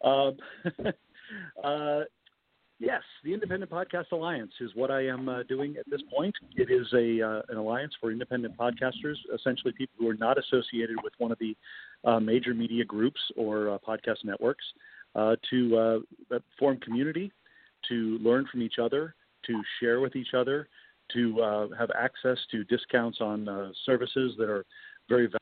[0.04, 0.38] Um,
[1.64, 2.02] uh,
[2.80, 6.36] yes, the Independent Podcast Alliance is what I am uh, doing at this point.
[6.56, 10.98] It is a uh, an alliance for independent podcasters, essentially people who are not associated
[11.04, 11.56] with one of the
[12.06, 14.64] uh, major media groups or uh, podcast networks
[15.16, 17.32] uh, to uh, form community,
[17.88, 20.68] to learn from each other, to share with each other,
[21.14, 24.66] to uh, have access to discounts on uh, services that are
[25.08, 25.40] very valuable.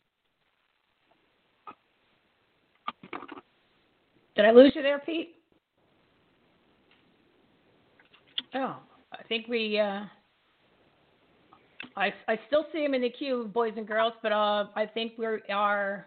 [4.35, 5.35] Did I lose you there, Pete?
[8.53, 8.77] Oh,
[9.11, 9.79] I think we.
[9.79, 10.01] Uh,
[11.95, 15.13] I I still see him in the queue, boys and girls, but uh, I think
[15.17, 16.05] we are.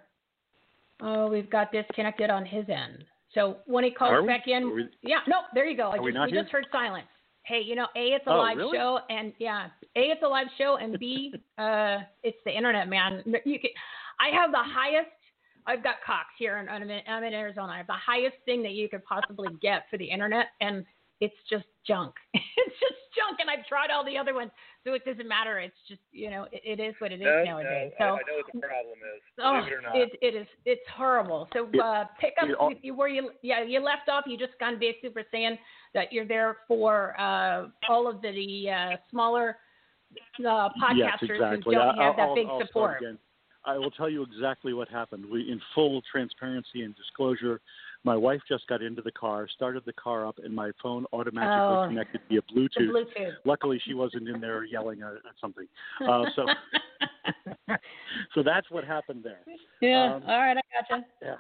[1.03, 3.05] Oh, we've got disconnected on his end.
[3.35, 5.91] So when he calls back in, we, yeah, no, there you go.
[5.91, 7.07] I Are we just, we just heard silence.
[7.45, 8.77] Hey, you know, a it's a Oh, live really?
[8.77, 13.23] show, and yeah, a it's a live show, and b uh, it's the internet, man.
[13.45, 13.71] You can,
[14.19, 15.11] I have the highest.
[15.67, 17.73] I've got Cox here, and I'm in, I'm in Arizona.
[17.73, 20.85] I have the highest thing that you could possibly get for the internet, and
[21.21, 22.15] it's just junk.
[22.35, 24.51] it's just junk, and I've tried all the other ones,
[24.85, 25.59] so it doesn't matter.
[25.59, 27.93] It's just you know, it, it is what it is No, nowadays.
[28.01, 29.21] no, so I, I know what the problem is.
[29.39, 29.97] Oh, Believe it or not.
[29.97, 30.47] it, it is.
[30.65, 31.49] It's horrible.
[31.53, 34.25] So It- uh, pick up it al- you- you, where you yeah you left off.
[34.27, 35.59] You just gone big super saying
[35.95, 39.57] that you're there for uh, all of the uh, smaller
[40.41, 41.75] uh, podcasters yes, exactly.
[41.75, 42.97] who don't I- have that I'll- big I'll start support.
[43.03, 43.19] again.
[43.67, 45.27] I will tell you exactly what happened.
[45.31, 47.61] We, in full transparency and disclosure,
[48.05, 51.77] my wife just got into the car, started the car up, and my phone automatically
[51.77, 51.87] Oh.
[51.89, 52.89] connected via Bluetooth.
[52.91, 53.33] Bluetooth.
[53.45, 55.67] Luckily, she wasn't in there yelling at, at something.
[56.09, 56.47] Uh, so,
[58.35, 59.41] so that's what happened there.
[59.81, 60.15] yeah.
[60.15, 61.05] um, all right, I gotcha.
[61.23, 61.35] Yeah.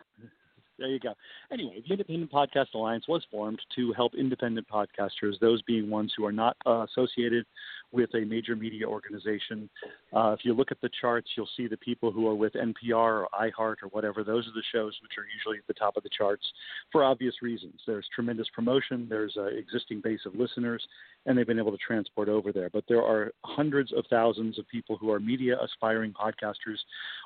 [0.78, 1.12] There you go.
[1.52, 6.24] Anyway, the Independent Podcast Alliance was formed to help independent podcasters, those being ones who
[6.24, 7.44] are not uh, associated
[7.92, 9.68] with a major media organization.
[10.14, 12.92] Uh, if you look at the charts, you'll see the people who are with NPR
[12.92, 14.22] or iHeart or whatever.
[14.22, 16.44] Those are the shows which are usually at the top of the charts
[16.92, 17.80] for obvious reasons.
[17.86, 20.82] There's tremendous promotion, there's an existing base of listeners,
[21.26, 22.70] and they've been able to transport over there.
[22.70, 26.78] But there are hundreds of thousands of people who are media aspiring podcasters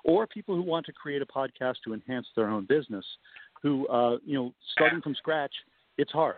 [0.04, 3.04] or people who want to create a podcast to enhance their own business
[3.62, 5.52] who, uh, you know, starting from scratch,
[5.96, 6.36] it's hard.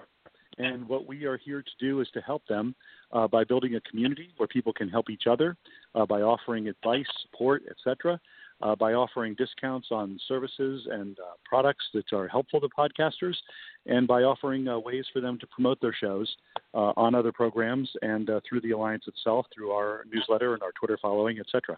[0.59, 2.75] And what we are here to do is to help them
[3.13, 5.57] uh, by building a community where people can help each other,
[5.95, 8.19] uh, by offering advice, support, etc.,
[8.63, 13.35] uh, by offering discounts on services and uh, products that are helpful to podcasters,
[13.85, 16.35] and by offering uh, ways for them to promote their shows
[16.73, 20.99] uh, on other programs and through the alliance itself, through our newsletter and our Twitter
[21.01, 21.77] following, etc.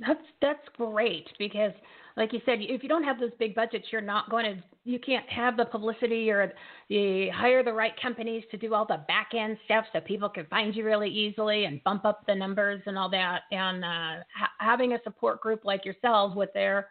[0.00, 1.72] That's that's great because,
[2.16, 4.98] like you said, if you don't have those big budgets, you're not going to, you
[4.98, 6.52] can't have the publicity or
[6.88, 10.46] you hire the right companies to do all the back end stuff so people can
[10.46, 13.42] find you really easily and bump up the numbers and all that.
[13.52, 16.88] And uh, ha- having a support group like yourselves with their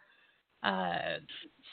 [0.62, 1.18] uh,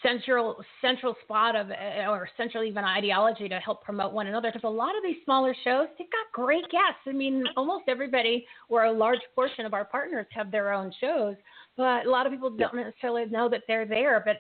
[0.01, 4.67] central central spot of uh, or central even ideology to help promote one another because
[4.67, 7.01] a lot of these smaller shows they've got great guests.
[7.07, 11.35] I mean almost everybody or a large portion of our partners have their own shows
[11.77, 14.37] but a lot of people don't necessarily know that they're there but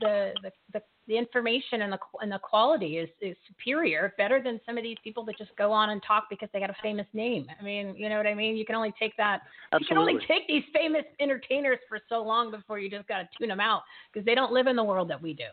[0.00, 4.60] the the, the the information and the and the quality is is superior, better than
[4.64, 7.06] some of these people that just go on and talk because they got a famous
[7.12, 7.46] name.
[7.60, 8.56] I mean, you know what I mean?
[8.56, 9.42] You can only take that.
[9.78, 13.28] You can only take these famous entertainers for so long before you just got to
[13.38, 15.44] tune them out because they don't live in the world that we do.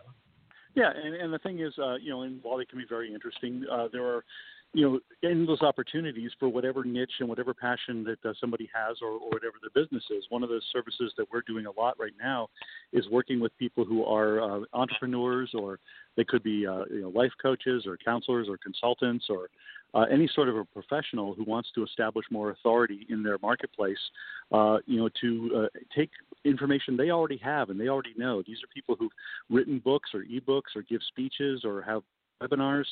[0.76, 3.14] Yeah, and, and the thing is, uh, you know, and while they can be very
[3.14, 4.24] interesting, uh, there are,
[4.74, 9.14] you know, endless opportunities for whatever niche and whatever passion that uh, somebody has or,
[9.14, 10.26] or whatever their business is.
[10.30, 12.50] One of the services that we're doing a lot right now
[12.94, 15.80] is working with people who are uh, entrepreneurs or
[16.18, 19.50] they could be, uh, you know, life coaches or counselors or consultants or
[19.96, 23.98] uh, any sort of a professional who wants to establish more authority in their marketplace,
[24.52, 26.12] uh, you know, to uh, take
[26.46, 28.44] information they already have and they already know.
[28.46, 29.12] These are people who've
[29.50, 32.04] written books or ebooks or give speeches or have
[32.42, 32.86] webinars,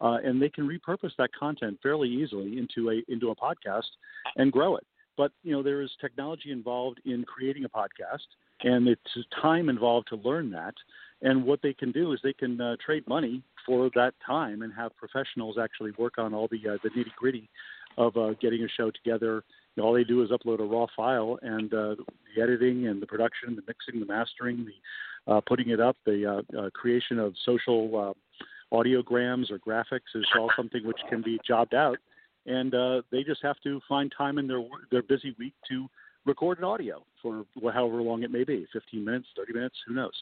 [0.00, 3.90] uh, and they can repurpose that content fairly easily into a into a podcast
[4.36, 4.86] and grow it.
[5.16, 8.26] But you know, there is technology involved in creating a podcast,
[8.62, 9.00] and it's
[9.40, 10.74] time involved to learn that.
[11.22, 14.72] And what they can do is they can uh, trade money for that time and
[14.74, 17.48] have professionals actually work on all the uh, the nitty gritty
[17.96, 19.44] of uh, getting a show together.
[19.80, 21.96] All they do is upload a raw file, and uh,
[22.34, 26.42] the editing and the production, the mixing, the mastering, the uh, putting it up, the
[26.54, 28.14] uh, uh, creation of social
[28.72, 31.98] audiograms or graphics is all something which can be jobbed out,
[32.46, 35.86] and uh, they just have to find time in their their busy week to
[36.24, 40.12] record an audio for however long it may be 15 minutes 30 minutes who knows?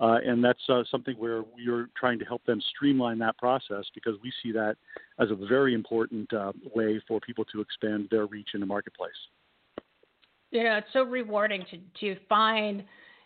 [0.00, 3.84] Uh, and that's uh, something where we are trying to help them streamline that process
[3.94, 4.76] because we see that
[5.20, 9.12] as a very important uh, way for people to expand their reach in the marketplace.
[10.52, 12.84] Know, it's so rewarding to to find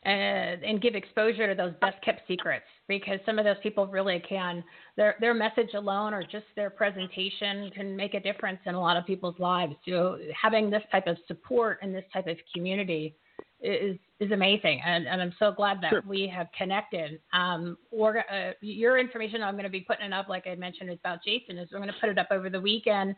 [0.08, 4.22] and, and give exposure to those best kept secrets because some of those people really
[4.26, 4.64] can
[4.96, 8.96] their their message alone or just their presentation can make a difference in a lot
[8.96, 9.74] of people's lives.
[9.86, 13.16] So having this type of support and this type of community
[13.60, 16.02] is is amazing, and, and I'm so glad that Sure.
[16.06, 17.20] we have connected.
[17.32, 20.90] Um, or uh, your information, I'm going to be putting it up, like I mentioned,
[20.90, 21.58] is about Jason.
[21.58, 23.14] Is we're going to put it up over the weekend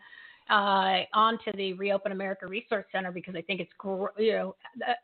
[0.49, 3.71] uh, onto the Reopen America Resource Center because I think it's
[4.19, 4.57] you know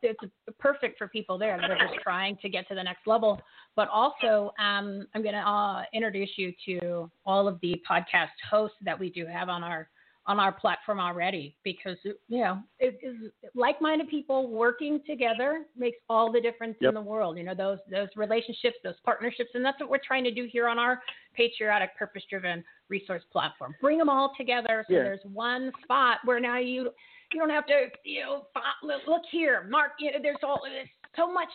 [0.02, 0.20] it's
[0.58, 3.40] perfect for people there that are just trying to get to the next level.
[3.74, 8.76] But also, um, I'm going to uh, introduce you to all of the podcast hosts
[8.84, 9.88] that we do have on our
[10.28, 16.32] on our platform already because you know it is like-minded people working together makes all
[16.32, 16.88] the difference Yep.
[16.90, 20.24] in the world you know those those relationships those partnerships and that's what we're trying
[20.24, 21.00] to do here on our
[21.34, 25.02] patriotic purpose-driven resource platform bring them all together so Yeah.
[25.04, 26.90] there's one spot where now you
[27.32, 28.46] you don't have to you know
[28.82, 31.48] look look here mark you know, there's all there's so much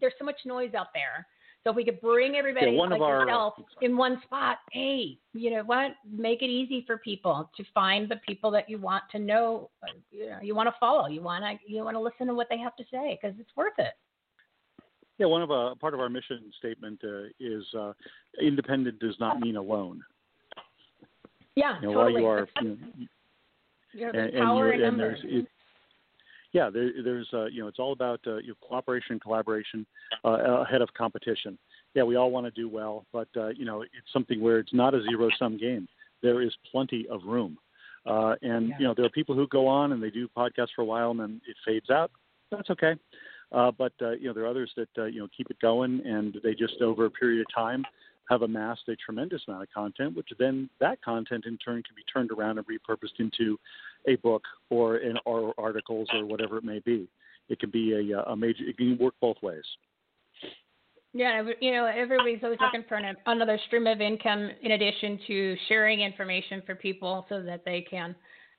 [0.00, 1.26] there's so much noise out there
[1.66, 5.18] so if we could bring everybody one like of our- yourself in one spot, hey,
[5.32, 5.96] you know what?
[6.08, 9.88] Make it easy for people to find the people that you want to know, uh,
[10.12, 12.46] you know, you want to follow, you want to you want to listen to what
[12.48, 13.94] they have to say because it's worth it.
[15.18, 17.94] Yeah, one of a part of our mission statement uh, is uh,
[18.40, 20.04] independent does not mean alone.
[21.56, 22.12] Yeah, You know, totally.
[22.12, 22.68] while you are, you
[24.02, 25.48] know, and, there's and, and there's it,
[26.56, 29.86] yeah there, there's uh, you know it's all about uh, you know, cooperation collaboration
[30.24, 31.58] uh, ahead of competition.
[31.94, 34.72] Yeah we all want to do well but uh, you know it's something where it's
[34.72, 35.86] not a zero sum game.
[36.22, 37.58] There is plenty of room.
[38.06, 40.82] Uh, and you know there are people who go on and they do podcasts for
[40.82, 42.10] a while and then it fades out.
[42.50, 42.94] That's okay.
[43.52, 46.00] Uh, but uh, you know there are others that uh, you know keep it going
[46.06, 47.84] and they just over a period of time
[48.30, 52.02] have amassed a tremendous amount of content, which then that content in turn can be
[52.12, 53.58] turned around and repurposed into
[54.06, 57.08] a book or an or articles or whatever it may be.
[57.48, 58.64] It can be a, a major.
[58.64, 59.64] It can work both ways.
[61.12, 65.56] Yeah, you know, everybody's always looking for an, another stream of income in addition to
[65.68, 68.14] sharing information for people so that they can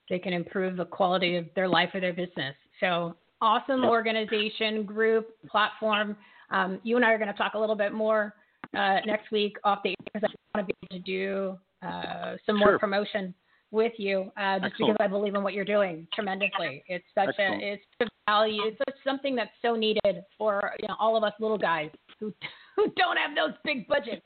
[0.09, 2.55] they can improve the quality of their life or their business.
[2.79, 6.15] So awesome organization, group, platform.
[6.49, 8.33] Um, you and I are going to talk a little bit more
[8.75, 12.37] uh, next week off the air because I want to be able to do uh,
[12.45, 12.79] some more Sure.
[12.79, 13.33] promotion
[13.71, 14.93] with you uh, just Excellent.
[14.93, 16.83] because I believe in what you're doing tremendously.
[16.87, 17.63] It's such Excellent.
[17.63, 18.61] a it's a value.
[18.65, 21.89] It's such something that's so needed for you know all of us little guys
[22.19, 22.33] who
[22.75, 24.21] who don't have those big budgets.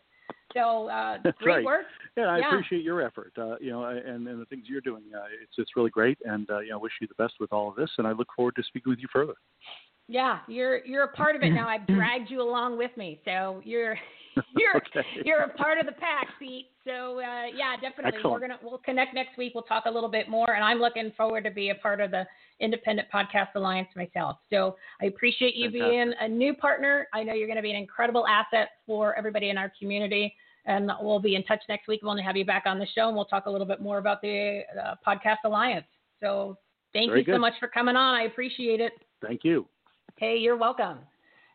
[0.53, 1.65] So uh, That's great right.
[1.65, 1.85] work.
[2.17, 2.47] Yeah, I Yeah.
[2.49, 3.31] appreciate your effort.
[3.37, 5.03] Uh, you know, and, and the things you're doing.
[5.15, 7.69] Uh, it's it's really great, and uh, you know, wish you the best with all
[7.69, 7.89] of this.
[7.97, 9.35] And I look forward to speaking with you further.
[10.11, 11.69] Yeah, you're you're a part of it now.
[11.69, 13.95] I've dragged you along with me, so you're
[14.57, 15.07] you're Okay.
[15.23, 16.67] you're a part of the pack, Pete.
[16.83, 18.19] So uh, yeah, definitely.
[18.21, 19.53] We're gonna we'll connect next week.
[19.55, 22.11] We'll talk a little bit more, and I'm looking forward to be a part of
[22.11, 22.25] the
[22.59, 24.35] Independent Podcast Alliance myself.
[24.49, 25.89] So I appreciate you Fantastic.
[25.89, 27.07] being a new partner.
[27.13, 30.35] I know you're going to be an incredible asset for everybody in our community.
[30.65, 32.01] And we'll be in touch next week.
[32.03, 33.97] We'll only have you back on the show, and we'll talk a little bit more
[33.97, 35.87] about the uh, Podcast Alliance.
[36.19, 36.55] So
[36.93, 38.13] thank Very you so much for coming on.
[38.13, 38.91] I appreciate it.
[39.25, 39.65] Thank you.
[40.21, 40.99] Hey, you're welcome.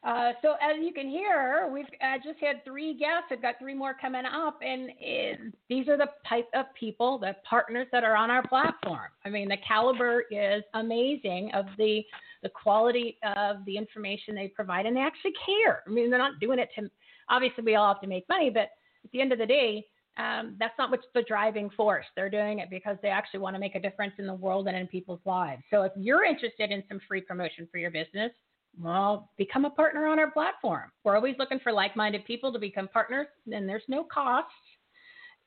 [0.03, 3.29] Uh, so as you can hear, we've uh, just had three guests.
[3.31, 7.37] I've got three more coming up, and uh, these are the type of people, the
[7.49, 9.07] partners that are on our platform.
[9.25, 12.03] I mean, the caliber is amazing of the
[12.43, 15.85] the quality of the information they provide, and they actually care.
[15.87, 16.91] I mean, they're not doing it to.
[17.29, 18.71] Obviously, we all have to make money, but
[19.05, 19.87] at the end of the day,
[20.19, 22.07] um, that's not what's the driving force.
[22.17, 24.77] They're doing it because they actually want to make a difference in the world and
[24.77, 25.62] in people's lives.
[25.71, 28.33] So if you're interested in some free promotion for your business,
[28.81, 30.91] well, become a partner on our platform.
[31.05, 34.47] We're always looking for like minded people to become partners, and there's no cost.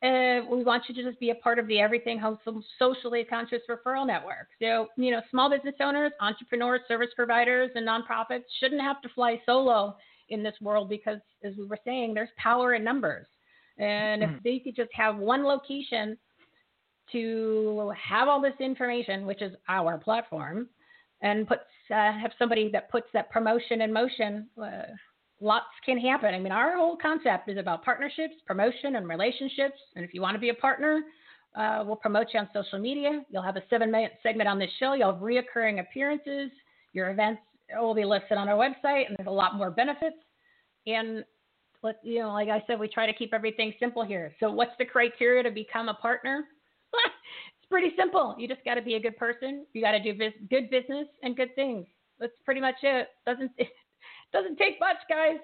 [0.02, 2.38] Uh, we want you to just be a part of the Everything Home
[2.80, 4.48] Socially Conscious Referral Network.
[4.62, 9.42] So, you know, small business owners, entrepreneurs, service providers, and nonprofits shouldn't have to fly
[9.46, 9.98] solo
[10.30, 13.28] in this world because, as we were saying, there's power in numbers.
[13.78, 16.18] And if they could just have one location
[17.12, 20.68] to have all this information, which is our platform,
[21.22, 21.62] and puts
[21.92, 24.84] uh, have somebody that puts that promotion in motion, uh,
[25.42, 26.34] lots can happen.
[26.34, 29.78] I mean, our whole concept is about partnerships, promotion, and relationships.
[29.96, 31.02] And if you want to be a partner,
[31.56, 33.24] uh, we'll promote you on social media.
[33.30, 34.94] You'll have a seven-minute segment on this show.
[34.94, 36.52] You'll have reoccurring appearances.
[36.94, 37.42] Your events
[37.74, 40.18] will be listed on our website, and there's a lot more benefits.
[40.88, 41.24] And
[41.82, 44.34] let you know, like I said, we try to keep everything simple here.
[44.40, 46.46] So, what's the criteria to become a partner?
[47.70, 48.36] pretty simple.
[48.38, 49.66] You just got to be a good person.
[49.74, 51.86] You got to do bus- good business and good things.
[52.20, 53.10] That's pretty much it.
[53.26, 53.70] Doesn't it
[54.34, 55.40] doesn't take much, guys.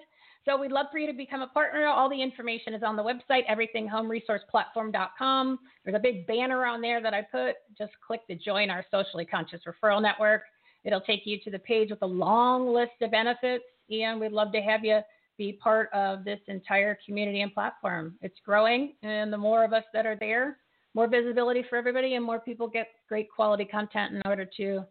[0.46, 1.88] So we'd love for you to become a partner.
[1.88, 5.60] All the information is on the website, everythinghomeresourceplatform.com.
[5.84, 7.56] There's a big banner on there that I put.
[7.76, 10.44] Just click to join our socially conscious referral network.
[10.84, 14.52] It'll take you to the page with a long list of benefits, and we'd love
[14.52, 15.00] to have you
[15.36, 18.14] be part of this entire community and platform.
[18.22, 20.58] It's growing, and the more of us that are there,
[20.96, 24.84] more visibility for everybody, and more people get great quality content in order to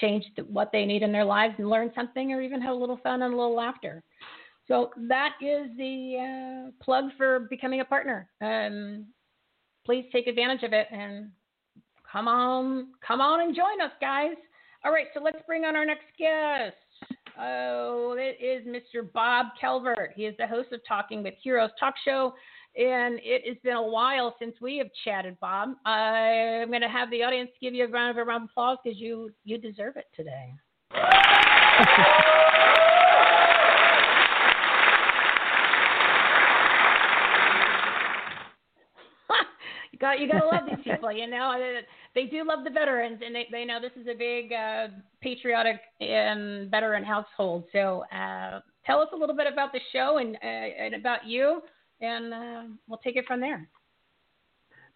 [0.00, 2.78] change the, what they need in their lives and learn something or even have a
[2.78, 4.02] little fun and a little laughter.
[4.66, 8.28] So that is the uh, plug for becoming a partner.
[8.40, 9.06] Um,
[9.84, 11.30] please take advantage of it and
[12.10, 14.36] come on, come on and join us, guys.
[14.84, 16.76] All right, so let's bring on our next guest.
[17.38, 19.10] Oh, it is Mr.
[19.12, 20.12] Bob Calvert.
[20.14, 22.32] He is the host of Talking with Heroes talk show,
[22.76, 25.76] and it has been a while since we have chatted, Bob.
[25.86, 29.58] I'm going to have the audience give you a round of applause because you you
[29.58, 30.52] deserve it today.
[39.92, 41.12] you got you got to love these people.
[41.12, 41.80] You know,
[42.16, 44.88] they do love the veterans, and they they know this is a big uh,
[45.20, 47.66] patriotic and veteran household.
[47.72, 51.62] So uh, tell us a little bit about the show and uh, and about you,
[52.04, 53.68] and uh, we'll take it from there.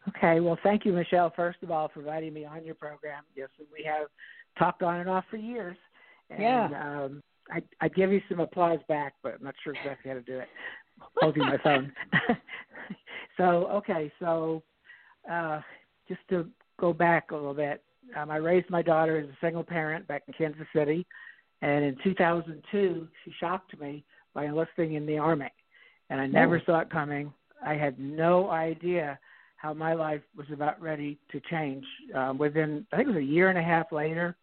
[0.08, 0.40] Okay.
[0.40, 1.32] Well, thank you, Michele.
[1.34, 3.24] First of all, for inviting me on your program.
[3.36, 4.08] Yes, we have
[4.58, 5.76] talked on and off for years.
[6.30, 6.66] And, yeah.
[7.04, 10.22] Um, I I give you some applause back, but I'm not sure exactly how to
[10.22, 10.48] do it.
[11.16, 11.92] Holding my phone.
[13.36, 14.62] so okay, so
[15.30, 15.60] uh,
[16.08, 16.48] just to
[16.78, 17.82] go back a little bit,
[18.16, 21.06] um, I raised my daughter as a single parent back in Kansas City,
[21.62, 24.04] and in 2002, she shocked me
[24.34, 25.50] by enlisting in the Army,
[26.10, 26.60] and I never oh.
[26.66, 27.32] saw it coming.
[27.64, 29.18] I had no idea
[29.56, 31.84] how my life was about ready to change.
[32.14, 34.36] Um, within, I think it was a year and a half later,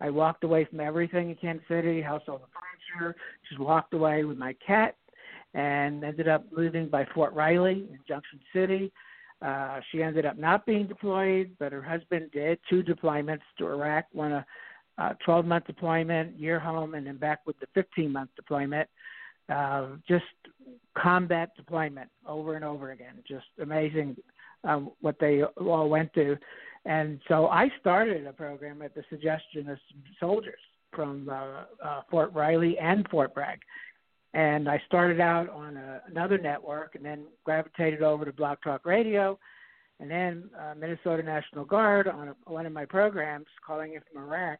[0.00, 3.16] I walked away from everything in Kansas City, household furniture,
[3.48, 4.96] just walked away with my cat,
[5.54, 8.92] and ended up moving by Fort Riley in Junction City.
[9.40, 14.04] Uh, she ended up not being deployed, but her husband did two deployments to Iraq,
[14.12, 14.46] one a
[15.24, 18.88] 12 month deployment, year home, and then back with the 15 month deployment.
[19.48, 20.24] Uh, just
[20.96, 23.14] combat deployment over and over again.
[23.26, 24.16] Just amazing
[24.64, 26.36] um, what they all went through.
[26.84, 29.78] And so I started a program at the suggestion of
[30.20, 30.60] soldiers
[30.92, 33.60] from uh, uh, Fort Riley and Fort Bragg
[34.34, 38.84] and I started out on a, another network and then gravitated over to Blog Talk
[38.84, 39.38] Radio
[40.00, 44.22] and then uh, Minnesota National Guard on a, one of my programs calling it from
[44.22, 44.58] Iraq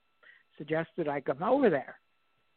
[0.56, 1.98] suggested I come over there.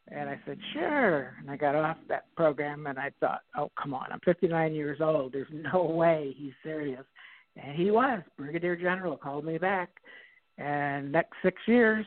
[0.10, 1.36] And I said, sure.
[1.39, 4.99] And I got off that program and I thought, oh, come on, I'm 59 years
[5.02, 5.34] old.
[5.34, 7.04] There's no way he's serious.
[7.56, 8.22] And he was.
[8.38, 9.89] Brigadier General called me back.
[10.58, 12.06] And next six years,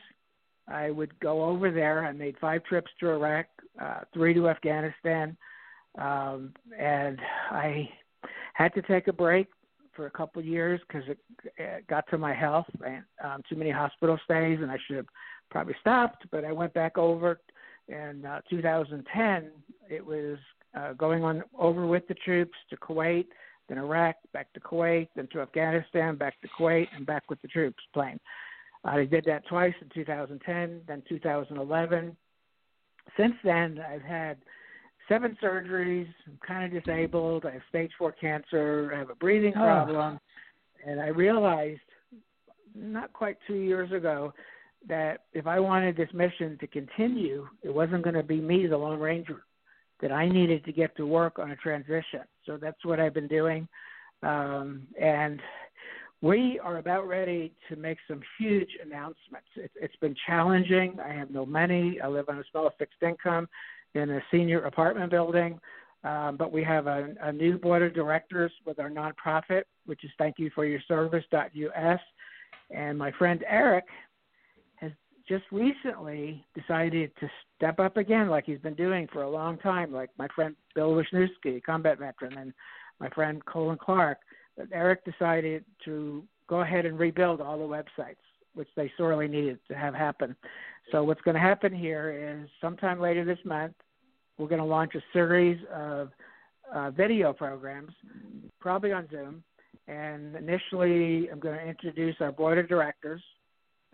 [0.69, 2.05] I would go over there.
[2.05, 3.47] I made five trips to Iraq,
[3.81, 5.37] uh, three to Afghanistan,
[5.99, 7.19] um, and
[7.51, 7.89] I
[8.55, 9.49] had to take a break
[9.95, 11.19] for a couple of years because it,
[11.57, 15.07] it got to my health and um, too many hospital stays, and I should have
[15.51, 16.27] probably stopped.
[16.31, 17.41] But I went back over
[17.89, 19.51] in uh, 2010.
[19.91, 20.39] It was
[20.77, 23.27] uh, going on over with the troops to Kuwait,
[23.69, 27.49] then Iraq, back to Kuwait, then to Afghanistan, back to Kuwait, and back with the
[27.49, 28.19] troops plane.
[28.85, 32.17] I did that twice in 2010, then 2011.
[33.17, 34.37] Since then, I've had
[35.09, 36.09] seven surgeries.
[36.27, 37.47] I'm kind of disabled.
[37.47, 38.93] I have stage four cancer.
[38.95, 39.61] I have a breathing oh.
[39.61, 40.21] problem.
[40.87, 41.81] And I realized
[42.75, 44.35] not quite two years ago
[44.89, 48.77] that if I wanted this mission to continue, it wasn't going to be me, the
[48.77, 49.43] Lone Ranger,
[50.01, 52.21] that I needed to get to work on a transition.
[52.47, 53.67] So that's what I've been doing.
[54.23, 55.41] Um, and
[56.21, 59.47] we are about ready to make some huge announcements.
[59.57, 60.99] It, it's been challenging.
[61.05, 62.01] I have no money.
[62.03, 63.49] I live on a small fixed income
[63.95, 65.61] in a senior apartment building.
[66.03, 70.11] Um, but we have a, a new board of directors with our nonprofit, which is
[70.19, 72.01] Thank You for Your Service.us.
[72.71, 73.85] And my friend Eric
[75.29, 79.93] just recently decided to step up again, like he's been doing for a long time,
[79.93, 82.53] like my friend Bill Wisniewski, combat veteran, and
[83.01, 84.19] my friend Colin Clark
[84.57, 88.17] that Eric decided to go ahead and rebuild all the websites,
[88.55, 90.37] which they sorely needed to have happen.
[90.93, 93.75] So what's going to happen here is sometime later this month,
[94.37, 96.11] we're going to launch a series of
[96.73, 97.93] uh, video programs,
[98.61, 99.43] probably on Zoom.
[99.87, 103.23] And initially, I'm going to introduce our board of directors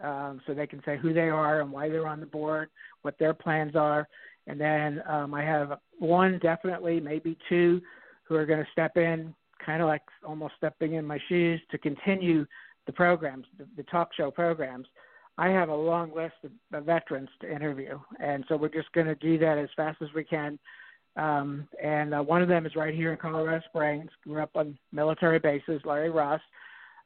[0.03, 2.70] um, so they can say who they are and why they're on the board,
[3.03, 4.09] what their plans are.
[4.46, 7.80] And then um, I have one, definitely, maybe two,
[8.24, 9.34] who are going to step in
[9.64, 12.46] kind of like almost stepping in my shoes to continue
[12.86, 14.86] the programs, the, the talk show programs.
[15.38, 19.07] I have a long list of, of veterans to interview, and so we're just going
[19.07, 20.59] to do that as fast as we can.
[21.16, 24.11] Um, and uh, one of them is right here in Colorado Springs.
[24.24, 26.40] Grew up on military bases, Larry Ross.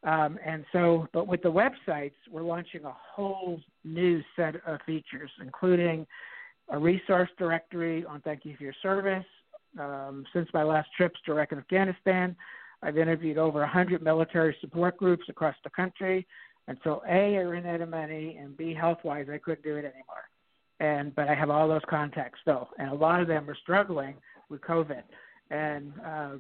[0.05, 5.31] Um, and so, but with the websites, we're launching a whole new set of features,
[5.41, 6.07] including
[6.69, 9.25] a resource directory on Thank You for Your Service,
[9.79, 12.37] um, since my last trips to Iraq and Afghanistan,
[12.83, 16.27] I've interviewed over 100 military support groups across the country.
[16.69, 19.77] And so, A, I ran out of money, and B, health wise, I couldn't do
[19.77, 20.29] it anymore.
[20.81, 24.15] And but I have all those contacts still, and a lot of them are struggling
[24.49, 25.03] with COVID.
[25.51, 26.31] And uh,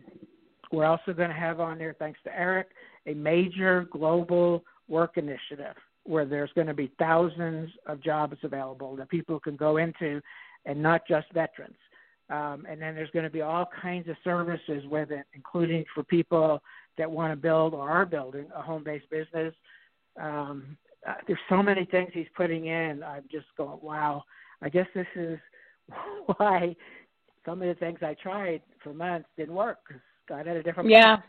[0.72, 2.68] we're also going to have on there, thanks to Eric,
[3.06, 9.08] a major global work initiative where there's going to be thousands of jobs available that
[9.08, 10.20] people can go into,
[10.66, 11.76] and not just veterans.
[12.30, 16.02] Um, and then there's going to be all kinds of services with it, including for
[16.02, 16.62] people
[16.96, 19.54] that want to build or are building a home-based business.
[20.20, 20.76] Um,
[21.06, 23.02] uh, there's so many things he's putting in.
[23.02, 24.24] I'm just going, wow.
[24.62, 25.38] I guess this is
[26.36, 26.74] why
[27.44, 30.88] some of the things I tried for months didn't work because God had a different.
[30.88, 31.16] Yeah.
[31.16, 31.28] Plan.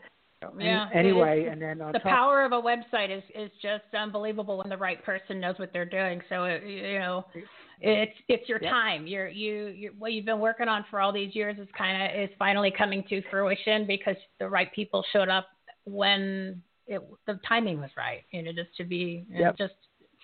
[0.58, 0.88] Yeah.
[0.92, 4.76] Anyway, and then the top, power of a website is is just unbelievable when the
[4.76, 6.20] right person knows what they're doing.
[6.28, 7.24] So it, you know,
[7.80, 9.06] it's it's your time.
[9.06, 12.22] You're you you what you've been working on for all these years is kind of
[12.22, 15.46] is finally coming to fruition because the right people showed up
[15.84, 18.22] when it the timing was right.
[18.30, 19.56] You know, just to be Yep.
[19.56, 19.74] just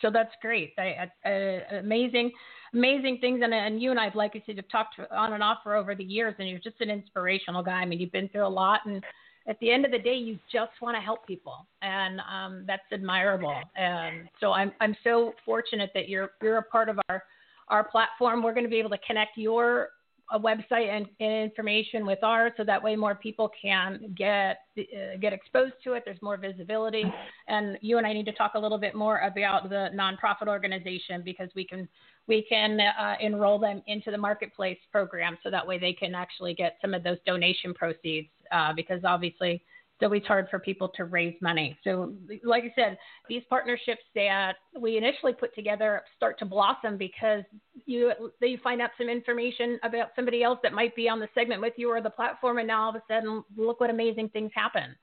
[0.03, 0.73] so that's great.
[0.79, 2.33] I, I, uh, amazing,
[2.75, 3.41] amazing things.
[3.43, 5.95] And, and you and I, like I said, have talked on and off for over
[5.95, 7.75] the years, and you're just an inspirational guy.
[7.75, 9.03] I mean, you've been through a lot, and
[9.47, 12.83] at the end of the day, you just want to help people, and um, that's
[12.93, 13.61] admirable.
[13.77, 17.25] And so I'm I'm so fortunate that you're you're a part of our
[17.69, 18.43] our platform.
[18.43, 19.91] We're going to be able to connect your
[20.33, 25.19] a website and, and information with ours, so that way more people can get uh,
[25.21, 26.05] get exposed to it.
[26.05, 27.05] There's more visibility,
[27.49, 31.23] and you and I need to talk a little bit more about the nonprofit organization
[31.23, 31.89] because we can
[32.27, 36.55] we can uh, enroll them into the marketplace program, so that way they can actually
[36.55, 38.29] get some of those donation proceeds.
[38.53, 39.63] Uh, because obviously
[40.03, 41.79] it's always hard for people to raise money.
[41.85, 42.99] So, like I said,
[43.29, 47.45] these partnerships that we initially put together start to blossom because
[47.87, 51.61] you you find out some information about somebody else that might be on the segment
[51.61, 54.51] with you or the platform, and now all of a sudden, look what amazing things
[54.55, 54.97] happen.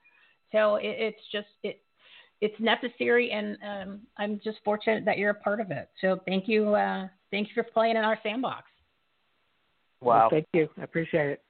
[0.52, 1.80] So it, it's just it
[2.42, 5.88] it's necessary, and um, I'm just fortunate that you're a part of it.
[6.00, 8.64] So thank you, uh, thank you for playing in our sandbox.
[10.02, 10.28] Wow.
[10.30, 10.68] Thank you.
[10.78, 11.42] I appreciate it.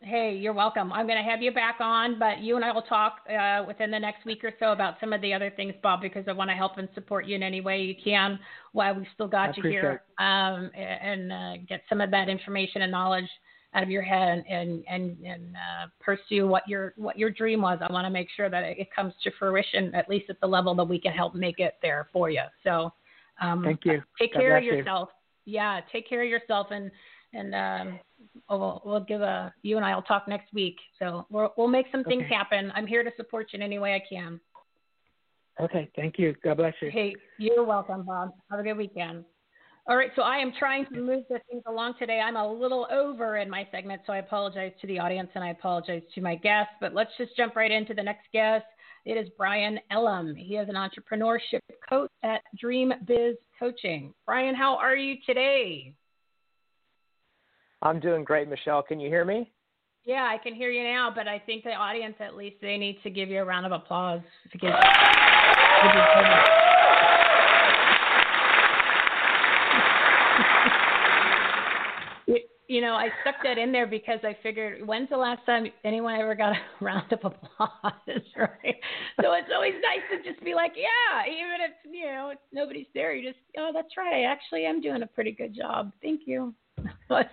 [0.00, 0.92] Hey, you're welcome.
[0.92, 3.90] I'm going to have you back on, but you and I will talk uh, within
[3.90, 6.50] the next week or so about some of the other things, Bob, because I want
[6.50, 8.38] to help and support you in any way you can
[8.72, 12.82] while we've still got I you here, um, and uh, get some of that information
[12.82, 13.28] and knowledge
[13.74, 17.80] out of your head and and and uh, pursue what your what your dream was.
[17.82, 20.46] I want to make sure that it, it comes to fruition, at least at the
[20.46, 22.42] level that we can help make it there for you.
[22.62, 22.92] So,
[23.40, 24.00] um, Thank you.
[24.16, 24.78] Take God care of bless you.
[24.78, 25.08] yourself.
[25.44, 26.90] Yeah, take care of yourself and
[27.32, 27.98] and um,
[28.48, 30.76] we'll, we'll give a you and I will talk next week.
[30.98, 32.34] So we'll we'll make some things Okay.
[32.34, 32.72] happen.
[32.74, 34.40] I'm here to support you in any way I can.
[35.60, 35.90] Okay.
[35.96, 36.34] Thank you.
[36.42, 36.90] God bless you.
[36.90, 38.30] Hey, you're welcome, Bob.
[38.50, 39.24] Have a good weekend.
[39.88, 42.20] All right, so I am trying to move the things along today.
[42.20, 45.48] I'm a little over in my segment, so I apologize to the audience and I
[45.48, 46.74] apologize to my guests.
[46.78, 48.66] But let's just jump right into the next guest.
[49.06, 50.34] It is Brian Elam.
[50.34, 54.12] He is an entrepreneurship coach at Dream Biz Coaching.
[54.26, 55.94] Brian, how are you today?
[57.82, 58.82] I'm doing great, Michele.
[58.82, 59.52] Can you hear me?
[60.04, 62.98] Yeah, I can hear you now, but I think the audience at least they need
[63.02, 64.22] to give you a round of applause
[64.52, 64.72] because
[72.26, 75.66] You- you know, I stuck that in there because I figured when's the last time
[75.84, 77.92] anyone ever got a round of applause,
[78.36, 78.80] right?
[79.20, 83.14] So it's always nice to just be like, yeah, even if you know nobody's there,
[83.14, 85.92] you just, oh, that's right, I actually am doing a pretty good job.
[86.02, 86.54] Thank you.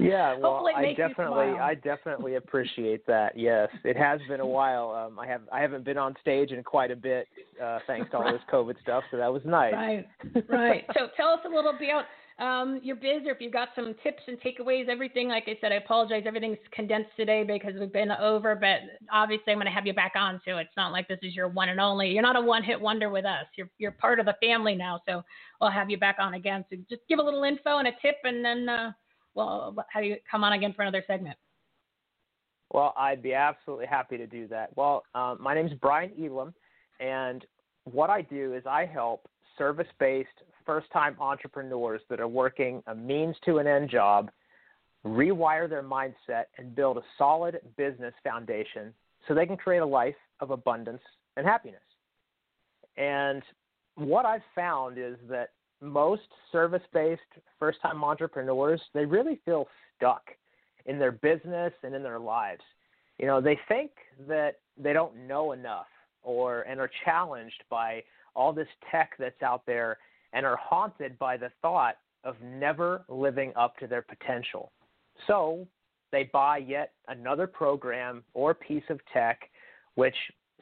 [0.00, 1.58] Yeah, well, I definitely.
[1.58, 3.36] I definitely appreciate that.
[3.36, 4.90] Yes, it has been a while.
[4.90, 7.28] Um, I have, I haven't been on stage in quite a bit,
[7.62, 9.04] uh, thanks to all this COVID stuff.
[9.10, 9.74] So that was nice.
[9.74, 10.06] Right,
[10.48, 10.84] right.
[10.94, 12.04] So tell us a little bit about
[12.38, 15.28] um, your biz, or if you've got some tips and takeaways, everything.
[15.28, 16.24] Like I said, I apologize.
[16.26, 18.80] Everything's condensed today because we've been over, but
[19.12, 20.40] obviously I'm going to have you back on.
[20.44, 22.10] So it's not like this is your one and only.
[22.10, 23.46] You're not a one-hit wonder with us.
[23.56, 25.00] You're you're part of the family now.
[25.06, 25.22] So
[25.60, 26.64] we'll have you back on again.
[26.70, 28.92] So just give a little info and a tip, and then uh,
[29.34, 31.36] we'll have you come on again for another segment.
[32.72, 34.70] Well, I'd be absolutely happy to do that.
[34.76, 36.54] Well, um, my name is Brian Elam,
[37.00, 37.44] and
[37.84, 39.28] what I do is I help
[39.58, 40.28] service based
[40.64, 44.30] first time entrepreneurs that are working a means to an end job
[45.04, 48.94] rewire their mindset and build a solid business foundation
[49.26, 51.02] so they can create a life of abundance
[51.36, 51.80] and happiness.
[52.96, 53.42] And
[53.96, 55.50] what I've found is that
[55.80, 57.20] most service based
[57.58, 60.22] first time entrepreneurs, they really feel stuck
[60.86, 62.62] in their business and in their lives.
[63.18, 63.90] You know, they think
[64.28, 65.86] that they don't know enough
[66.22, 68.02] or and are challenged by
[68.34, 69.98] all this tech that's out there
[70.32, 74.72] and are haunted by the thought of never living up to their potential.
[75.26, 75.66] So
[76.10, 79.48] they buy yet another program or piece of tech
[79.94, 80.14] which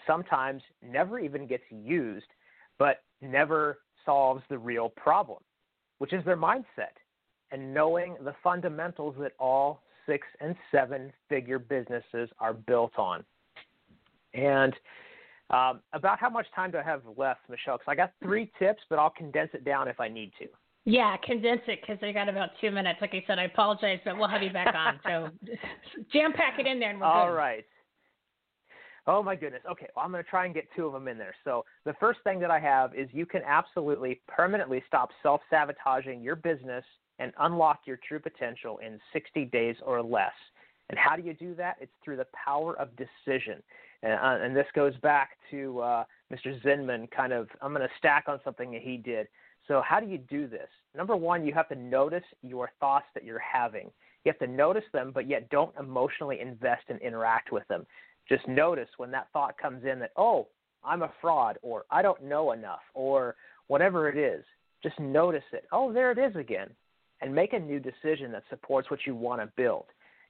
[0.07, 2.27] sometimes never even gets used,
[2.79, 5.39] but never solves the real problem,
[5.99, 6.97] which is their mindset
[7.53, 13.25] and knowing the fundamentals that all six and seven figure businesses are built on.
[14.35, 14.75] And
[15.51, 17.77] um, about how much time do I have left, Michele?
[17.77, 20.47] Because I got three tips, but I'll condense it down if I need to.
[20.85, 23.01] Yeah, condense it because I got about two minutes.
[23.01, 25.01] Like I said, I apologize, but we'll have you back on.
[25.05, 25.29] So
[26.13, 27.35] jam pack it in there, and we're All good.
[27.35, 27.65] right.
[29.07, 29.63] Oh my goodness.
[29.71, 31.35] Okay, well, I'm going to try and get two of them in there.
[31.45, 36.37] So the first thing that I have is you can absolutely permanently stop self-sabotaging your
[36.37, 36.85] business
[37.19, 40.33] and unlock your true potential in 60 days or less.
[40.91, 41.77] And how do you do that?
[41.81, 43.63] It's through the power of decision.
[44.03, 46.61] And, uh, and this goes back to uh, Mr.
[46.63, 47.11] Zinman.
[47.11, 49.29] Kind of, I'm going to stack on something that he did.
[49.69, 50.69] So how do you do this?
[50.97, 53.91] Number one, you have to notice your thoughts that you're having.
[54.25, 57.87] You have to notice them, but yet don't emotionally invest and interact with them.
[58.29, 60.49] Just notice when that thought comes in that, oh,
[60.85, 63.37] I'm a fraud, or I don't know enough, or
[63.67, 64.45] whatever it is.
[64.83, 65.65] Just notice it.
[65.73, 66.69] Oh, there it is again.
[67.21, 69.85] And make a new decision that supports what you want to build.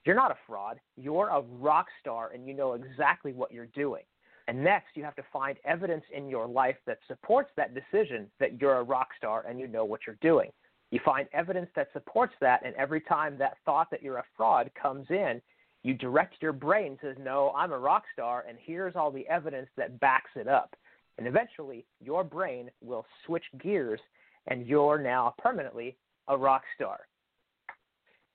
[0.05, 0.79] You're not a fraud.
[0.97, 4.03] You're a rock star and you know exactly what you're doing.
[4.47, 8.59] And next, you have to find evidence in your life that supports that decision that
[8.59, 10.51] you're a rock star and you know what you're doing.
[10.89, 14.69] You find evidence that supports that, and every time that thought that you're a fraud
[14.79, 15.41] comes in,
[15.83, 19.69] you direct your brain to no, I'm a rock star, and here's all the evidence
[19.77, 20.75] that backs it up.
[21.17, 23.99] And eventually, your brain will switch gears,
[24.47, 25.95] and you're now permanently
[26.27, 26.99] a rock star.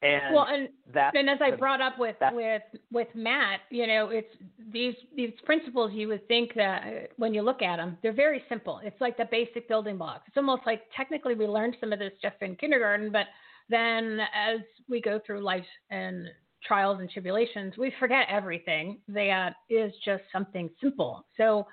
[0.07, 0.69] And well, and
[1.15, 4.35] and as I the- brought up with with with Matt, you know, it's
[4.73, 5.93] these these principles.
[5.93, 8.81] You would think that uh, when you look at them, they're very simple.
[8.83, 10.25] It's like the basic building blocks.
[10.27, 13.27] It's almost like technically we learned some of this stuff in kindergarten, but
[13.69, 16.29] then as we go through life and
[16.67, 21.25] trials and tribulations, we forget everything that is just something simple.
[21.37, 21.67] So,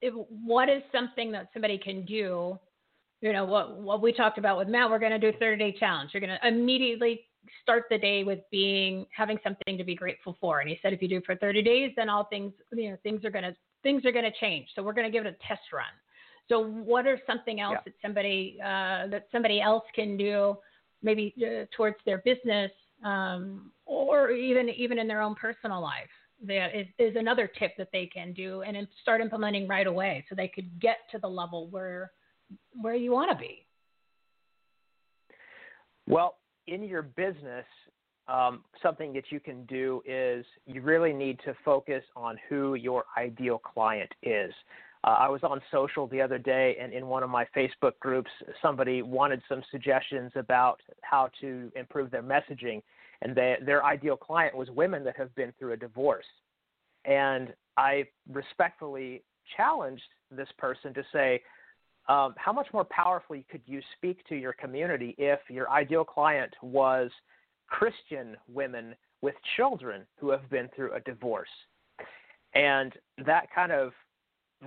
[0.00, 0.12] if,
[0.44, 2.58] what is something that somebody can do?
[3.22, 4.90] You know what what we talked about with Matt.
[4.90, 6.10] We're going to do a 30 day challenge.
[6.12, 7.22] You're going to immediately
[7.62, 10.60] start the day with being having something to be grateful for.
[10.60, 13.24] And he said if you do for 30 days, then all things you know things
[13.24, 14.68] are going to things are to change.
[14.74, 15.84] So we're going to give it a test run.
[16.48, 17.82] So what are something else Yeah.
[17.84, 20.56] that somebody uh, that somebody else can do,
[21.02, 22.70] maybe uh, towards their business
[23.04, 26.10] um, or even even in their own personal life?
[26.44, 30.34] That is, is another tip that they can do and start implementing right away, so
[30.34, 32.12] they could get to the level where
[32.80, 33.66] where you want to be.
[36.06, 36.36] Well,
[36.66, 37.64] in your business,
[38.28, 43.04] um, something that you can do is you really need to focus on who your
[43.16, 44.52] ideal client is.
[45.04, 48.30] Uh, I was on social the other day, and in one of my Facebook groups,
[48.60, 52.82] somebody wanted some suggestions about how to improve their messaging,
[53.22, 56.26] and they, their ideal client was women that have been through a divorce.
[57.04, 59.22] And I respectfully
[59.56, 60.02] challenged
[60.32, 61.40] this person to say,
[62.08, 66.52] um, how much more powerfully could you speak to your community if your ideal client
[66.62, 67.10] was
[67.68, 71.48] Christian women with children who have been through a divorce?
[72.54, 72.92] And
[73.24, 73.92] that kind of